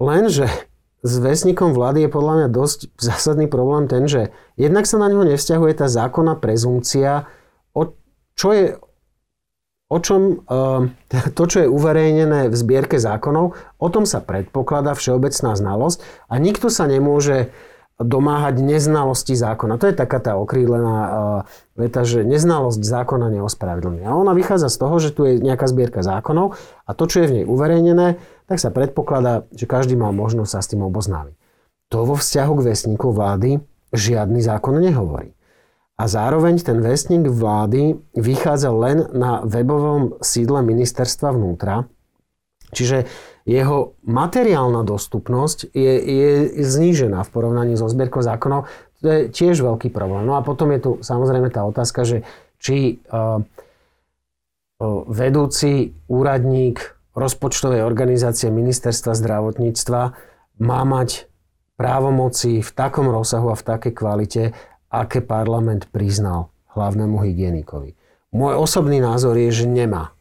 Lenže 0.00 0.48
s 1.02 1.18
vesníkom 1.18 1.74
vlády 1.74 2.06
je 2.06 2.14
podľa 2.14 2.34
mňa 2.38 2.48
dosť 2.54 2.94
zásadný 2.94 3.50
problém 3.50 3.90
ten, 3.90 4.06
že 4.06 4.30
jednak 4.54 4.86
sa 4.86 5.02
na 5.02 5.10
neho 5.10 5.26
nevzťahuje 5.26 5.72
tá 5.74 5.90
zákonná 5.90 6.38
prezumcia, 6.38 7.26
o, 7.74 7.90
čo 8.38 8.48
je, 8.54 8.66
o 9.90 9.98
čom 9.98 10.46
uh, 10.46 10.86
to, 11.36 11.44
čo 11.50 11.66
je 11.66 11.68
uverejnené 11.68 12.46
v 12.46 12.54
zbierke 12.54 13.02
zákonov, 13.02 13.58
o 13.82 13.88
tom 13.90 14.06
sa 14.06 14.22
predpokladá 14.22 14.94
všeobecná 14.94 15.58
znalosť 15.58 15.98
a 16.30 16.38
nikto 16.38 16.70
sa 16.70 16.86
nemôže 16.86 17.50
domáhať 18.04 18.62
neznalosti 18.62 19.34
zákona. 19.34 19.78
To 19.78 19.88
je 19.88 19.94
taká 19.96 20.18
tá 20.22 20.38
okrídlená 20.38 20.96
uh, 21.02 21.10
veta, 21.74 22.02
že 22.02 22.22
neznalosť 22.22 22.82
zákona 22.82 23.32
neospravedlňuje. 23.40 24.04
A 24.04 24.12
ona 24.12 24.36
vychádza 24.36 24.68
z 24.68 24.76
toho, 24.78 24.96
že 25.00 25.10
tu 25.10 25.26
je 25.26 25.40
nejaká 25.40 25.66
zbierka 25.66 26.04
zákonov 26.04 26.58
a 26.86 26.90
to, 26.92 27.04
čo 27.08 27.24
je 27.24 27.28
v 27.28 27.34
nej 27.40 27.44
uverejnené, 27.48 28.20
tak 28.46 28.58
sa 28.60 28.68
predpokladá, 28.74 29.48
že 29.54 29.64
každý 29.64 29.96
má 29.96 30.12
možnosť 30.12 30.50
sa 30.50 30.60
s 30.60 30.70
tým 30.70 30.84
oboznámiť. 30.84 31.34
To 31.90 32.04
vo 32.04 32.16
vzťahu 32.16 32.52
k 32.58 32.66
vesníku 32.72 33.08
vlády 33.12 33.60
žiadny 33.92 34.40
zákon 34.40 34.80
nehovorí. 34.80 35.36
A 36.00 36.08
zároveň 36.08 36.58
ten 36.58 36.80
vestník 36.80 37.28
vlády 37.28 38.00
vychádza 38.16 38.72
len 38.72 39.06
na 39.12 39.44
webovom 39.44 40.18
sídle 40.24 40.64
ministerstva 40.64 41.36
vnútra, 41.36 41.86
čiže 42.72 43.06
jeho 43.44 43.98
materiálna 44.06 44.86
dostupnosť 44.86 45.74
je, 45.74 45.94
je 45.98 46.30
znížená 46.62 47.26
v 47.26 47.32
porovnaní 47.32 47.74
so 47.74 47.90
zbierkou 47.90 48.22
zákonov. 48.22 48.70
To 49.02 49.06
je 49.06 49.20
tiež 49.34 49.60
veľký 49.60 49.90
problém. 49.90 50.22
No 50.24 50.38
a 50.38 50.46
potom 50.46 50.70
je 50.70 50.80
tu 50.80 50.90
samozrejme 51.02 51.50
tá 51.50 51.66
otázka, 51.66 52.06
že 52.06 52.22
či 52.62 53.02
uh, 53.10 53.42
vedúci 55.10 55.94
úradník 56.06 56.78
rozpočtovej 57.18 57.82
organizácie 57.82 58.48
ministerstva 58.48 59.12
zdravotníctva 59.18 60.02
má 60.62 60.80
mať 60.86 61.26
právomoci 61.74 62.62
v 62.62 62.70
takom 62.70 63.10
rozsahu 63.10 63.50
a 63.50 63.58
v 63.58 63.66
takej 63.66 63.92
kvalite, 63.92 64.42
aké 64.92 65.18
parlament 65.18 65.90
priznal 65.90 66.54
hlavnému 66.78 67.18
hygienikovi. 67.20 67.98
Môj 68.32 68.54
osobný 68.64 69.02
názor 69.02 69.36
je, 69.36 69.50
že 69.50 69.66
nemá. 69.68 70.14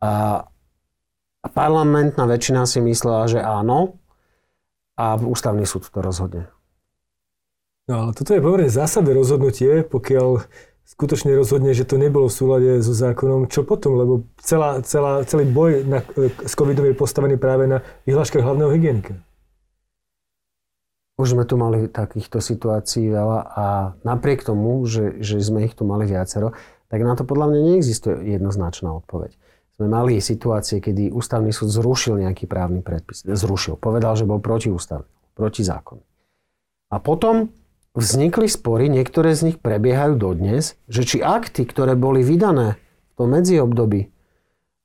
A 0.00 0.44
parlamentná 1.50 2.24
väčšina 2.24 2.64
si 2.64 2.80
myslela, 2.80 3.28
že 3.28 3.40
áno 3.42 4.00
a 4.96 5.18
ústavný 5.18 5.66
súd 5.66 5.90
to 5.90 6.00
rozhodne. 6.00 6.48
No 7.84 8.08
ale 8.08 8.10
toto 8.16 8.32
je 8.32 8.40
pomerne 8.40 8.72
zásadné 8.72 9.12
rozhodnutie, 9.12 9.84
pokiaľ 9.84 10.40
skutočne 10.88 11.36
rozhodne, 11.36 11.76
že 11.76 11.84
to 11.84 12.00
nebolo 12.00 12.28
v 12.28 12.36
súlade 12.36 12.70
so 12.80 12.96
zákonom, 12.96 13.48
čo 13.48 13.64
potom? 13.64 14.00
Lebo 14.00 14.24
celá, 14.40 14.80
celá, 14.80 15.20
celý 15.28 15.44
boj 15.48 15.84
na, 15.84 16.00
s 16.44 16.54
covidom 16.56 16.88
je 16.88 16.96
postavený 16.96 17.36
práve 17.36 17.68
na 17.68 17.84
vyhláškach 18.08 18.40
hlavného 18.40 18.72
hygienika. 18.72 19.20
Už 21.14 21.36
sme 21.36 21.46
tu 21.46 21.54
mali 21.54 21.86
takýchto 21.86 22.42
situácií 22.42 23.06
veľa 23.06 23.38
a 23.54 23.66
napriek 24.02 24.42
tomu, 24.42 24.82
že, 24.88 25.22
že 25.22 25.38
sme 25.38 25.62
ich 25.62 25.76
tu 25.76 25.86
mali 25.86 26.08
viacero, 26.10 26.56
tak 26.90 27.04
na 27.06 27.14
to 27.14 27.22
podľa 27.22 27.52
mňa 27.52 27.60
neexistuje 27.70 28.34
jednoznačná 28.34 28.90
odpoveď. 28.96 29.36
Sme 29.74 29.90
mali 29.90 30.22
situácie, 30.22 30.78
kedy 30.78 31.10
ústavný 31.10 31.50
súd 31.50 31.74
zrušil 31.74 32.22
nejaký 32.22 32.46
právny 32.46 32.78
predpis. 32.78 33.26
Zrušil. 33.26 33.74
Povedal, 33.74 34.14
že 34.14 34.22
bol 34.22 34.38
protiústavný, 34.38 35.10
protizákonný. 35.34 36.06
A 36.94 37.02
potom 37.02 37.50
vznikli 37.98 38.46
spory, 38.46 38.86
niektoré 38.86 39.34
z 39.34 39.50
nich 39.50 39.58
prebiehajú 39.58 40.14
dodnes, 40.14 40.78
že 40.86 41.02
či 41.02 41.18
akty, 41.18 41.66
ktoré 41.66 41.98
boli 41.98 42.22
vydané 42.22 42.78
v 42.78 43.12
tom 43.18 43.34
medziobdobí, 43.34 44.14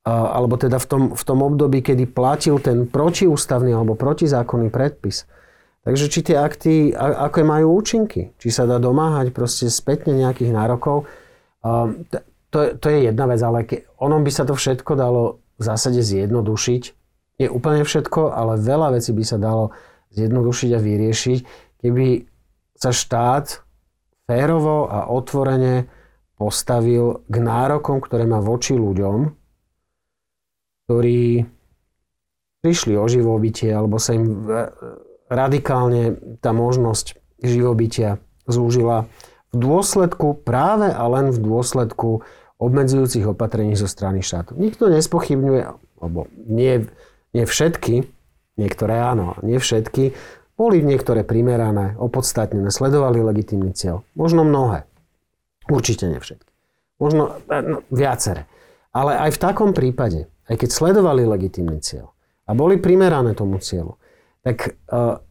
alebo 0.10 0.58
teda 0.58 0.82
v 0.82 0.88
tom, 0.90 1.04
v 1.14 1.24
tom 1.26 1.40
období, 1.46 1.86
kedy 1.86 2.10
platil 2.10 2.58
ten 2.58 2.90
protiústavný 2.90 3.78
alebo 3.78 3.94
protizákonný 3.94 4.74
predpis, 4.74 5.30
takže 5.86 6.06
či 6.10 6.20
tie 6.26 6.38
akty, 6.42 6.98
aké 6.98 7.46
majú 7.46 7.78
účinky, 7.78 8.34
či 8.42 8.50
sa 8.50 8.66
dá 8.66 8.82
domáhať 8.82 9.30
proste 9.36 9.70
spätne 9.70 10.18
nejakých 10.18 10.50
nárokov, 10.50 11.06
to, 12.50 12.78
to 12.78 12.88
je 12.90 13.10
jedna 13.10 13.26
vec, 13.30 13.42
ale 13.42 13.66
ke, 13.66 13.86
onom 14.02 14.26
by 14.26 14.32
sa 14.34 14.44
to 14.46 14.58
všetko 14.58 14.92
dalo 14.98 15.24
v 15.60 15.64
zásade 15.64 16.02
zjednodušiť. 16.02 16.84
Nie 17.40 17.48
úplne 17.48 17.86
všetko, 17.86 18.36
ale 18.36 18.60
veľa 18.60 19.00
vecí 19.00 19.16
by 19.16 19.24
sa 19.24 19.38
dalo 19.40 19.72
zjednodušiť 20.12 20.70
a 20.76 20.80
vyriešiť, 20.82 21.40
keby 21.86 22.08
sa 22.76 22.92
štát 22.92 23.64
férovo 24.28 24.90
a 24.90 25.08
otvorene 25.12 25.88
postavil 26.40 27.28
k 27.28 27.36
nárokom, 27.38 28.00
ktoré 28.00 28.24
má 28.24 28.40
voči 28.40 28.76
ľuďom, 28.76 29.18
ktorí 30.88 31.44
prišli 32.60 32.94
o 32.96 33.06
živobytie, 33.08 33.72
alebo 33.72 34.00
sa 34.00 34.16
im 34.16 34.48
radikálne 35.30 36.18
tá 36.40 36.52
možnosť 36.56 37.20
živobytia 37.40 38.20
zúžila 38.50 39.06
v 39.50 39.58
dôsledku, 39.58 40.46
práve 40.46 40.94
a 40.94 41.04
len 41.10 41.34
v 41.34 41.40
dôsledku 41.42 42.22
obmedzujúcich 42.60 43.26
opatrení 43.26 43.74
zo 43.74 43.88
strany 43.88 44.20
štátu. 44.20 44.54
Nikto 44.60 44.92
nespochybňuje, 44.92 45.62
alebo 46.04 46.28
nie, 46.46 46.86
nie 47.32 47.46
všetky, 47.48 48.06
niektoré 48.60 49.00
áno, 49.00 49.40
nie 49.42 49.58
všetky, 49.58 50.14
boli 50.60 50.84
niektoré 50.84 51.24
primerané, 51.24 51.96
opodstatnené, 51.96 52.68
sledovali 52.68 53.24
legitímny 53.24 53.72
cieľ. 53.72 54.04
Možno 54.12 54.44
mnohé. 54.44 54.84
Určite 55.72 56.12
nie 56.12 56.20
všetky. 56.20 56.52
Možno 57.00 57.40
e, 57.48 57.56
no, 57.64 57.78
viacere. 57.88 58.52
Ale 58.92 59.16
aj 59.16 59.40
v 59.40 59.42
takom 59.42 59.72
prípade, 59.72 60.28
aj 60.52 60.60
keď 60.60 60.70
sledovali 60.76 61.24
legitímny 61.24 61.80
cieľ 61.80 62.12
a 62.44 62.52
boli 62.52 62.76
primerané 62.76 63.38
tomu 63.38 63.62
cieľu, 63.62 64.02
tak 64.42 64.76
uh, 64.90 65.22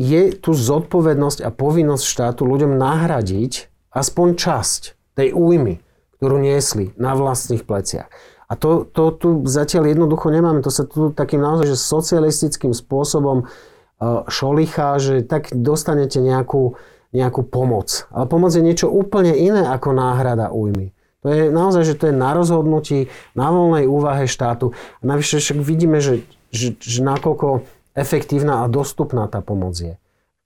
je 0.00 0.32
tu 0.36 0.50
zodpovednosť 0.56 1.44
a 1.44 1.50
povinnosť 1.52 2.04
štátu 2.04 2.42
ľuďom 2.48 2.76
nahradiť 2.76 3.68
aspoň 3.92 4.26
časť 4.36 4.82
tej 5.16 5.36
újmy, 5.36 5.84
ktorú 6.16 6.40
niesli 6.40 6.96
na 6.96 7.12
vlastných 7.12 7.66
pleciach. 7.68 8.08
A 8.48 8.56
to, 8.56 8.84
to 8.84 9.16
tu 9.16 9.28
zatiaľ 9.48 9.88
jednoducho 9.88 10.28
nemáme. 10.28 10.60
To 10.60 10.68
sa 10.68 10.84
tu 10.84 11.08
takým 11.08 11.40
naozaj 11.40 11.72
že 11.72 11.78
socialistickým 11.80 12.76
spôsobom 12.76 13.48
šolicha, 14.28 14.98
že 14.98 15.22
tak 15.22 15.54
dostanete 15.54 16.18
nejakú, 16.18 16.76
nejakú 17.14 17.46
pomoc. 17.46 18.08
Ale 18.10 18.26
pomoc 18.26 18.52
je 18.52 18.64
niečo 18.64 18.90
úplne 18.90 19.32
iné 19.32 19.64
ako 19.68 19.94
náhrada 19.94 20.50
újmy. 20.50 20.92
To 21.22 21.30
je 21.30 21.54
naozaj, 21.54 21.86
že 21.86 21.94
to 21.94 22.10
je 22.10 22.14
na 22.18 22.34
rozhodnutí, 22.34 23.06
na 23.38 23.54
voľnej 23.54 23.86
úvahe 23.86 24.26
štátu. 24.26 24.74
A 24.74 25.02
navyše 25.06 25.38
však 25.38 25.62
vidíme, 25.62 26.02
že, 26.02 26.26
že, 26.50 26.74
že 26.82 26.98
nakoľko 26.98 27.62
efektívna 27.92 28.64
a 28.64 28.70
dostupná 28.70 29.28
tá 29.28 29.44
pomoc 29.44 29.76
je. 29.76 29.96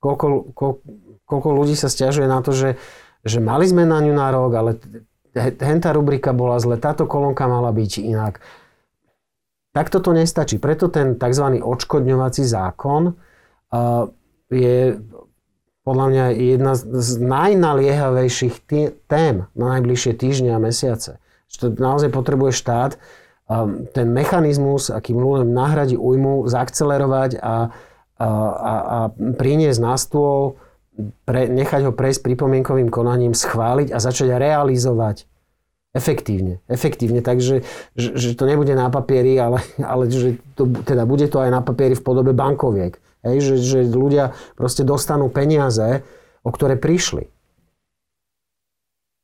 Koľko, 0.02 0.52
koľko, 0.52 0.80
koľko 1.26 1.48
ľudí 1.50 1.74
sa 1.74 1.90
stiažuje 1.90 2.26
na 2.30 2.42
to, 2.42 2.54
že, 2.54 2.78
že 3.26 3.38
mali 3.42 3.66
sme 3.66 3.88
na 3.88 3.98
ňu 4.02 4.14
nárok, 4.14 4.50
ale 4.54 4.70
hentá 5.60 5.92
rubrika 5.92 6.32
bola 6.32 6.56
zle, 6.62 6.80
táto 6.80 7.04
kolónka 7.04 7.44
mala 7.50 7.70
byť 7.74 7.92
inak. 8.00 8.40
Tak 9.76 9.92
toto 9.92 10.16
nestačí. 10.16 10.56
Preto 10.56 10.88
ten 10.88 11.20
tzv. 11.20 11.60
odškodňovací 11.60 12.48
zákon 12.48 13.12
je 14.48 14.96
podľa 15.84 16.06
mňa 16.10 16.24
jedna 16.34 16.72
z 16.74 17.10
najnaliehavejších 17.20 18.66
tém 19.06 19.46
na 19.52 19.66
najbližšie 19.76 20.12
týždne 20.16 20.56
a 20.56 20.58
mesiace. 20.58 21.20
To 21.60 21.70
naozaj 21.70 22.10
potrebuje 22.10 22.56
štát 22.56 22.98
ten 23.94 24.10
mechanizmus, 24.10 24.90
akým 24.90 25.22
ľuďom 25.22 25.54
nahradí 25.54 25.94
újmu, 25.94 26.50
zaakcelerovať 26.50 27.38
a, 27.38 27.38
a, 27.38 27.54
a, 28.18 28.72
a 28.74 28.98
priniesť 29.14 29.78
na 29.78 29.94
stôl 29.94 30.58
pre, 31.28 31.46
nechať 31.46 31.86
ho 31.86 31.92
prejsť 31.94 32.26
pripomienkovým 32.26 32.90
konaním, 32.90 33.36
schváliť 33.36 33.94
a 33.94 33.98
začať 34.02 34.34
realizovať 34.34 35.30
efektívne. 35.94 36.60
Efektívne, 36.68 37.24
takže 37.24 37.64
že, 37.96 38.08
že 38.18 38.36
to 38.36 38.44
nebude 38.44 38.74
na 38.76 38.90
papieri, 38.92 39.38
ale, 39.40 39.62
ale 39.80 40.10
že 40.10 40.42
to, 40.58 40.68
teda 40.84 41.06
bude 41.08 41.30
to 41.30 41.40
aj 41.40 41.50
na 41.54 41.60
papieri 41.62 41.96
v 41.96 42.04
podobe 42.04 42.36
bankoviek. 42.36 42.98
Hej, 43.24 43.36
že, 43.42 43.54
že 43.58 43.78
ľudia 43.86 44.36
proste 44.54 44.86
dostanú 44.86 45.30
peniaze, 45.32 46.04
o 46.46 46.50
ktoré 46.50 46.78
prišli. 46.78 47.26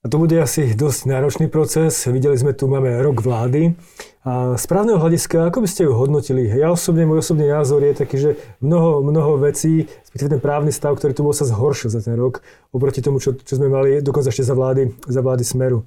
A 0.03 0.11
to 0.11 0.19
bude 0.19 0.35
asi 0.35 0.75
dosť 0.75 1.07
náročný 1.07 1.47
proces. 1.47 2.11
Videli 2.11 2.35
sme 2.35 2.51
tu, 2.51 2.67
máme 2.67 2.91
rok 3.07 3.23
vlády. 3.23 3.79
A 4.27 4.59
z 4.59 4.65
právneho 4.67 4.99
hľadiska, 4.99 5.47
ako 5.47 5.63
by 5.63 5.69
ste 5.71 5.87
ju 5.87 5.95
hodnotili? 5.95 6.51
Ja 6.51 6.75
osobne, 6.75 7.07
môj 7.07 7.23
osobný 7.23 7.47
názor 7.47 7.87
je 7.87 7.95
taký, 7.95 8.17
že 8.19 8.31
mnoho, 8.59 9.07
mnoho 9.07 9.39
vecí, 9.39 9.87
ten 10.11 10.43
právny 10.43 10.75
stav, 10.75 10.99
ktorý 10.99 11.15
tu 11.15 11.23
bol, 11.23 11.31
sa 11.31 11.47
zhoršil 11.47 11.95
za 11.95 12.03
ten 12.03 12.19
rok, 12.19 12.43
oproti 12.75 12.99
tomu, 12.99 13.23
čo, 13.23 13.39
čo 13.39 13.55
sme 13.55 13.71
mali 13.71 14.03
dokonca 14.03 14.35
ešte 14.35 14.43
za 14.43 14.59
vlády, 14.59 14.91
za 15.07 15.23
vlády 15.23 15.47
Smeru. 15.47 15.87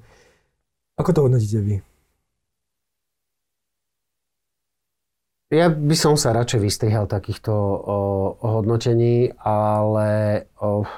Ako 0.96 1.12
to 1.12 1.20
hodnotíte 1.20 1.60
vy? 1.60 1.76
Ja 5.52 5.68
by 5.68 5.94
som 5.94 6.16
sa 6.16 6.32
radšej 6.32 6.58
vystrihal 6.64 7.04
takýchto 7.04 7.52
o, 7.52 7.98
hodnotení, 8.40 9.36
ale 9.44 10.42
o, 10.56 10.88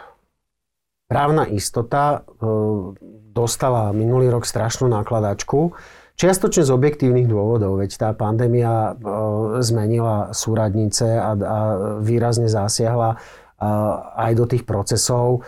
právna 1.08 1.48
istota 1.48 2.22
o, 2.38 2.92
dostala 3.32 3.90
minulý 3.96 4.28
rok 4.28 4.44
strašnú 4.44 4.92
nákladačku. 4.92 5.72
Čiastočne 6.18 6.66
z 6.66 6.74
objektívnych 6.74 7.30
dôvodov, 7.30 7.80
veď 7.80 7.90
tá 7.96 8.08
pandémia 8.12 8.92
o, 8.92 9.58
zmenila 9.64 10.36
súradnice 10.36 11.16
a, 11.16 11.32
a 11.32 11.58
výrazne 12.04 12.46
zasiahla 12.46 13.16
a, 13.16 13.18
aj 14.28 14.32
do 14.36 14.44
tých 14.44 14.68
procesov. 14.68 15.42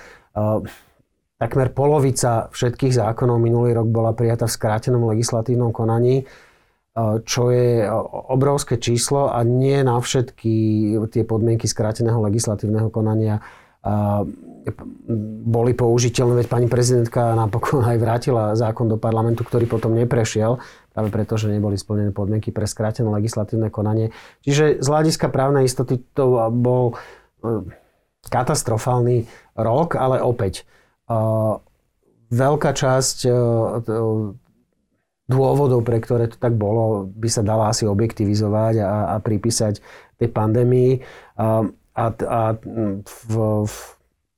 Takmer 1.40 1.68
polovica 1.72 2.48
všetkých 2.52 2.96
zákonov 2.96 3.40
minulý 3.40 3.72
rok 3.76 3.88
bola 3.88 4.12
prijatá 4.16 4.44
v 4.48 4.56
skrátenom 4.56 5.08
legislatívnom 5.12 5.76
konaní, 5.76 6.22
e, 6.22 6.24
čo 7.28 7.52
je 7.52 7.84
obrovské 8.32 8.80
číslo 8.80 9.28
a 9.28 9.44
nie 9.44 9.76
na 9.84 10.00
všetky 10.00 10.54
tie 11.12 11.22
podmienky 11.28 11.68
skráteného 11.68 12.24
legislatívneho 12.24 12.88
konania 12.88 13.40
e, 13.40 13.42
boli 15.46 15.72
použiteľné, 15.72 16.44
veď 16.44 16.48
pani 16.52 16.68
prezidentka 16.68 17.32
napokon 17.32 17.80
aj 17.84 17.96
vrátila 17.96 18.44
zákon 18.52 18.86
do 18.86 19.00
parlamentu, 19.00 19.42
ktorý 19.42 19.64
potom 19.64 19.96
neprešiel, 19.96 20.60
práve 20.92 21.08
preto, 21.08 21.40
že 21.40 21.48
neboli 21.48 21.80
splnené 21.80 22.12
podmienky 22.12 22.52
pre 22.52 22.68
skrátené 22.68 23.08
legislatívne 23.08 23.72
konanie. 23.72 24.12
Čiže 24.44 24.84
z 24.84 24.86
hľadiska 24.86 25.32
právnej 25.32 25.64
istoty 25.64 26.02
to 26.12 26.52
bol 26.52 26.92
e, 26.92 27.72
katastrofálny 28.28 29.24
rok, 29.56 29.96
ale 29.96 30.20
opäť 30.20 30.68
veľká 32.30 32.70
časť 32.70 33.18
e, 33.26 33.30
dôvodov, 35.30 35.82
pre 35.82 35.98
ktoré 36.02 36.30
to 36.30 36.38
tak 36.38 36.54
bolo, 36.54 37.06
by 37.06 37.28
sa 37.30 37.42
dala 37.42 37.70
asi 37.70 37.86
objektivizovať 37.86 38.82
a, 38.82 39.14
a 39.14 39.22
pripísať 39.22 39.82
tej 40.18 40.28
pandémii. 40.30 41.02
A, 41.38 41.66
a, 41.94 42.04
a 42.10 42.40
v, 43.02 43.34
v, 43.66 43.74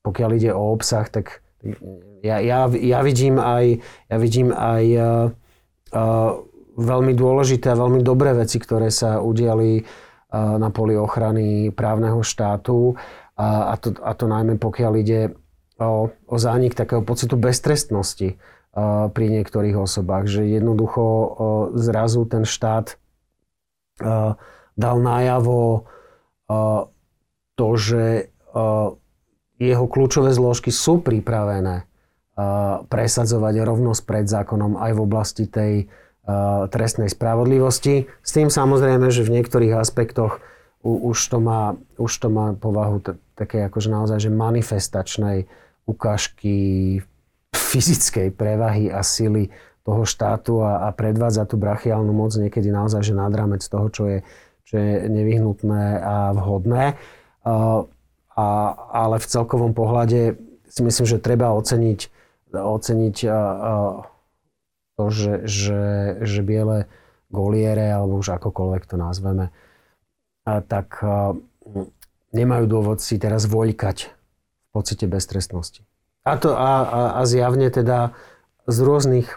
pokiaľ 0.03 0.29
ide 0.35 0.51
o 0.51 0.75
obsah, 0.75 1.07
tak 1.07 1.41
ja, 2.23 2.43
ja, 2.43 2.67
ja 2.67 2.99
vidím 2.99 3.39
aj, 3.39 3.79
ja 4.11 4.17
vidím 4.19 4.51
aj 4.51 4.83
a, 4.93 5.01
e, 5.91 6.03
veľmi 6.75 7.13
dôležité 7.15 7.71
a 7.71 7.79
veľmi 7.79 8.03
dobré 8.03 8.35
veci, 8.35 8.59
ktoré 8.59 8.91
sa 8.91 9.23
udiali 9.23 9.79
a, 9.79 10.59
na 10.59 10.69
poli 10.69 10.99
ochrany 10.99 11.71
právneho 11.71 12.19
štátu. 12.19 12.99
A, 13.39 13.73
a, 13.73 13.75
to, 13.79 13.95
a 14.03 14.11
to 14.13 14.25
najmä 14.27 14.59
pokiaľ 14.59 14.93
ide 14.99 15.33
o, 15.79 16.11
o 16.11 16.35
zánik 16.37 16.75
takého 16.75 17.01
pocitu 17.01 17.39
beztrestnosti 17.39 18.37
pri 19.13 19.25
niektorých 19.29 19.77
osobách, 19.77 20.25
že 20.25 20.49
jednoducho 20.49 21.05
zrazu 21.77 22.25
ten 22.25 22.41
štát 22.41 22.97
dal 24.73 24.97
najavo 24.97 25.85
to, 27.53 27.67
že 27.77 28.33
jeho 29.69 29.85
kľúčové 29.87 30.35
zložky 30.35 30.73
sú 30.73 30.99
pripravené 30.99 31.87
presadzovať 32.89 33.53
rovnosť 33.61 34.01
pred 34.09 34.25
zákonom 34.25 34.81
aj 34.81 34.91
v 34.97 34.99
oblasti 34.99 35.45
tej 35.45 35.73
trestnej 36.73 37.11
spravodlivosti. 37.11 38.09
S 38.25 38.31
tým 38.33 38.49
samozrejme, 38.49 39.11
že 39.13 39.27
v 39.27 39.39
niektorých 39.39 39.77
aspektoch 39.77 40.41
už 40.83 41.17
to 41.29 41.37
má, 41.39 41.77
už 41.95 42.11
to 42.11 42.27
má 42.27 42.57
povahu 42.57 42.99
také 43.37 43.67
akože 43.69 43.87
naozaj 43.87 44.17
že 44.27 44.31
manifestačnej 44.33 45.47
ukážky 45.87 46.99
fyzickej 47.53 48.35
prevahy 48.35 48.91
a 48.91 48.99
sily 49.05 49.51
toho 49.83 50.07
štátu 50.07 50.63
a, 50.63 50.87
a 50.87 50.95
predvádza 50.95 51.43
tú 51.43 51.59
brachiálnu 51.59 52.11
moc 52.15 52.31
niekedy 52.35 52.71
naozaj, 52.71 53.03
že 53.03 53.13
nad 53.13 53.31
rámec 53.35 53.59
toho, 53.67 53.87
čo 53.91 54.03
je, 54.07 54.19
čo 54.63 54.79
je 54.79 55.11
nevyhnutné 55.11 55.99
a 55.99 56.31
vhodné. 56.31 56.95
A, 57.43 57.83
a, 58.33 58.73
ale 58.91 59.21
v 59.21 59.29
celkovom 59.29 59.73
pohľade 59.77 60.37
si 60.69 60.81
myslím, 60.81 61.05
že 61.05 61.21
treba 61.21 61.53
oceniť, 61.53 61.99
oceniť 62.53 63.15
to, 64.93 65.05
že, 65.09 65.45
že, 65.45 65.83
že 66.25 66.41
biele 66.41 66.89
goliere, 67.29 67.93
alebo 67.93 68.21
už 68.21 68.37
akokoľvek 68.41 68.83
to 68.89 68.95
nazveme, 68.97 69.53
tak 70.45 71.01
nemajú 72.33 72.65
dôvod 72.65 73.01
si 73.01 73.21
teraz 73.21 73.45
voľkať 73.45 74.09
pocite 74.73 75.05
beztrestnosti. 75.05 75.85
A, 76.25 76.33
to, 76.41 76.57
a, 76.57 76.71
a, 76.81 76.99
a 77.19 77.21
zjavne 77.29 77.69
teda 77.69 78.17
z 78.65 78.77
rôznych 78.81 79.29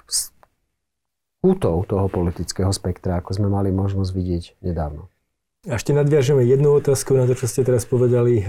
kútov 1.45 1.85
toho 1.91 2.09
politického 2.09 2.73
spektra, 2.73 3.21
ako 3.21 3.37
sme 3.37 3.49
mali 3.53 3.75
možnosť 3.75 4.11
vidieť 4.15 4.45
nedávno. 4.65 5.13
Ešte 5.67 5.91
nadviažeme 5.91 6.47
jednu 6.47 6.79
otázku 6.79 7.19
na 7.19 7.27
to, 7.27 7.35
čo 7.35 7.51
ste 7.51 7.67
teraz 7.67 7.83
povedali. 7.91 8.39
Eh, 8.39 8.47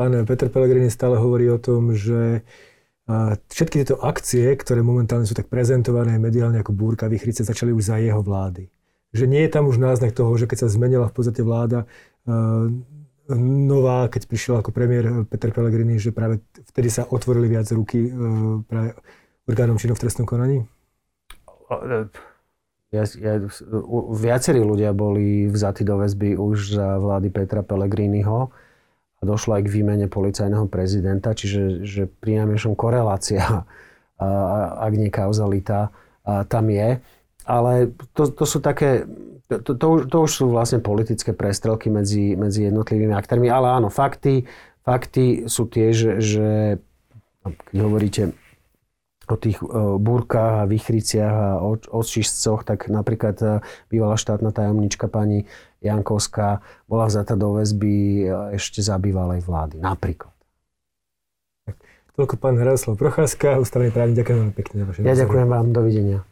pán 0.00 0.12
Peter 0.24 0.48
Pellegrini 0.48 0.88
stále 0.88 1.20
hovorí 1.20 1.44
o 1.52 1.60
tom, 1.60 1.92
že 1.92 2.40
eh, 2.40 3.32
všetky 3.52 3.84
tieto 3.84 4.00
akcie, 4.00 4.48
ktoré 4.56 4.80
momentálne 4.80 5.28
sú 5.28 5.36
tak 5.36 5.52
prezentované 5.52 6.16
mediálne 6.16 6.64
ako 6.64 6.72
búrka, 6.72 7.12
vychrice, 7.12 7.44
začali 7.44 7.68
už 7.76 7.92
za 7.92 7.96
jeho 8.00 8.24
vlády. 8.24 8.72
Že 9.12 9.24
nie 9.28 9.44
je 9.44 9.52
tam 9.52 9.68
už 9.68 9.76
náznak 9.76 10.16
toho, 10.16 10.32
že 10.40 10.48
keď 10.48 10.64
sa 10.64 10.72
zmenila 10.72 11.12
v 11.12 11.14
podstate 11.20 11.44
vláda, 11.44 11.84
eh, 12.24 12.96
nová, 13.34 14.06
keď 14.06 14.22
prišiel 14.30 14.54
ako 14.62 14.70
premiér 14.70 15.26
Peter 15.26 15.50
Pellegrini, 15.50 15.98
že 15.98 16.14
práve 16.14 16.38
vtedy 16.70 16.88
sa 16.88 17.10
otvorili 17.10 17.50
viac 17.50 17.66
ruky 17.74 18.06
e, 18.06 18.10
práve 18.62 18.94
orgánom 19.50 19.78
činov 19.82 19.98
v 19.98 20.06
trestnom 20.06 20.26
konaní? 20.30 20.62
Ja, 22.94 23.02
ja, 23.18 23.42
viacerí 24.14 24.62
ľudia 24.62 24.94
boli 24.94 25.50
vzatí 25.50 25.82
do 25.82 25.98
väzby 25.98 26.38
už 26.38 26.78
za 26.78 27.02
vlády 27.02 27.34
Petra 27.34 27.66
Pellegriniho 27.66 28.54
a 29.18 29.22
došlo 29.26 29.58
aj 29.58 29.66
k 29.66 29.72
výmene 29.74 30.06
policajného 30.06 30.70
prezidenta, 30.70 31.34
čiže 31.34 31.82
že 31.82 32.06
pri 32.06 32.46
korelácia, 32.78 33.66
ak 34.78 34.92
nie 34.94 35.10
kauzalita, 35.10 35.90
tam 36.46 36.70
je. 36.70 37.02
Ale 37.46 37.90
to, 38.14 38.30
to 38.30 38.44
sú 38.46 38.62
také 38.62 39.06
to, 39.46 39.78
to, 39.78 39.86
už, 39.86 40.00
to 40.10 40.16
už 40.26 40.30
sú 40.30 40.44
vlastne 40.50 40.82
politické 40.82 41.30
prestrelky 41.30 41.86
medzi, 41.86 42.34
medzi 42.34 42.66
jednotlivými 42.66 43.14
aktérmi, 43.14 43.46
ale 43.46 43.78
áno, 43.78 43.94
fakty, 43.94 44.42
fakty 44.82 45.46
sú 45.46 45.70
tie, 45.70 45.94
že, 45.94 46.18
že 46.18 46.48
keď 47.46 47.76
hovoríte 47.78 48.22
o 49.26 49.36
tých 49.36 49.58
uh, 49.62 49.98
búrkach 49.98 50.64
a 50.64 50.68
vychriciach 50.70 51.34
a 51.34 51.48
očistcoch, 51.90 52.62
tak 52.62 52.86
napríklad 52.86 53.36
uh, 53.42 53.50
bývalá 53.90 54.14
štátna 54.14 54.54
tajomnička 54.54 55.10
pani 55.10 55.46
Jankovská 55.82 56.62
bola 56.86 57.06
vzata 57.10 57.34
do 57.34 57.58
väzby 57.58 57.94
uh, 58.26 58.56
ešte 58.56 58.82
za 58.82 58.96
bývalej 58.96 59.42
vlády. 59.42 59.82
Napríklad. 59.82 60.32
Toľko 62.16 62.40
pán 62.40 62.56
Hraslav 62.56 62.96
Procházka, 62.96 63.60
ústavný 63.60 63.92
právnik. 63.92 64.24
Ďakujem 64.24 64.38
veľmi 64.40 64.54
pekne. 64.56 64.74
Ja 65.04 65.14
ďakujem 65.14 65.48
vám. 65.52 65.76
Dovidenia. 65.76 66.24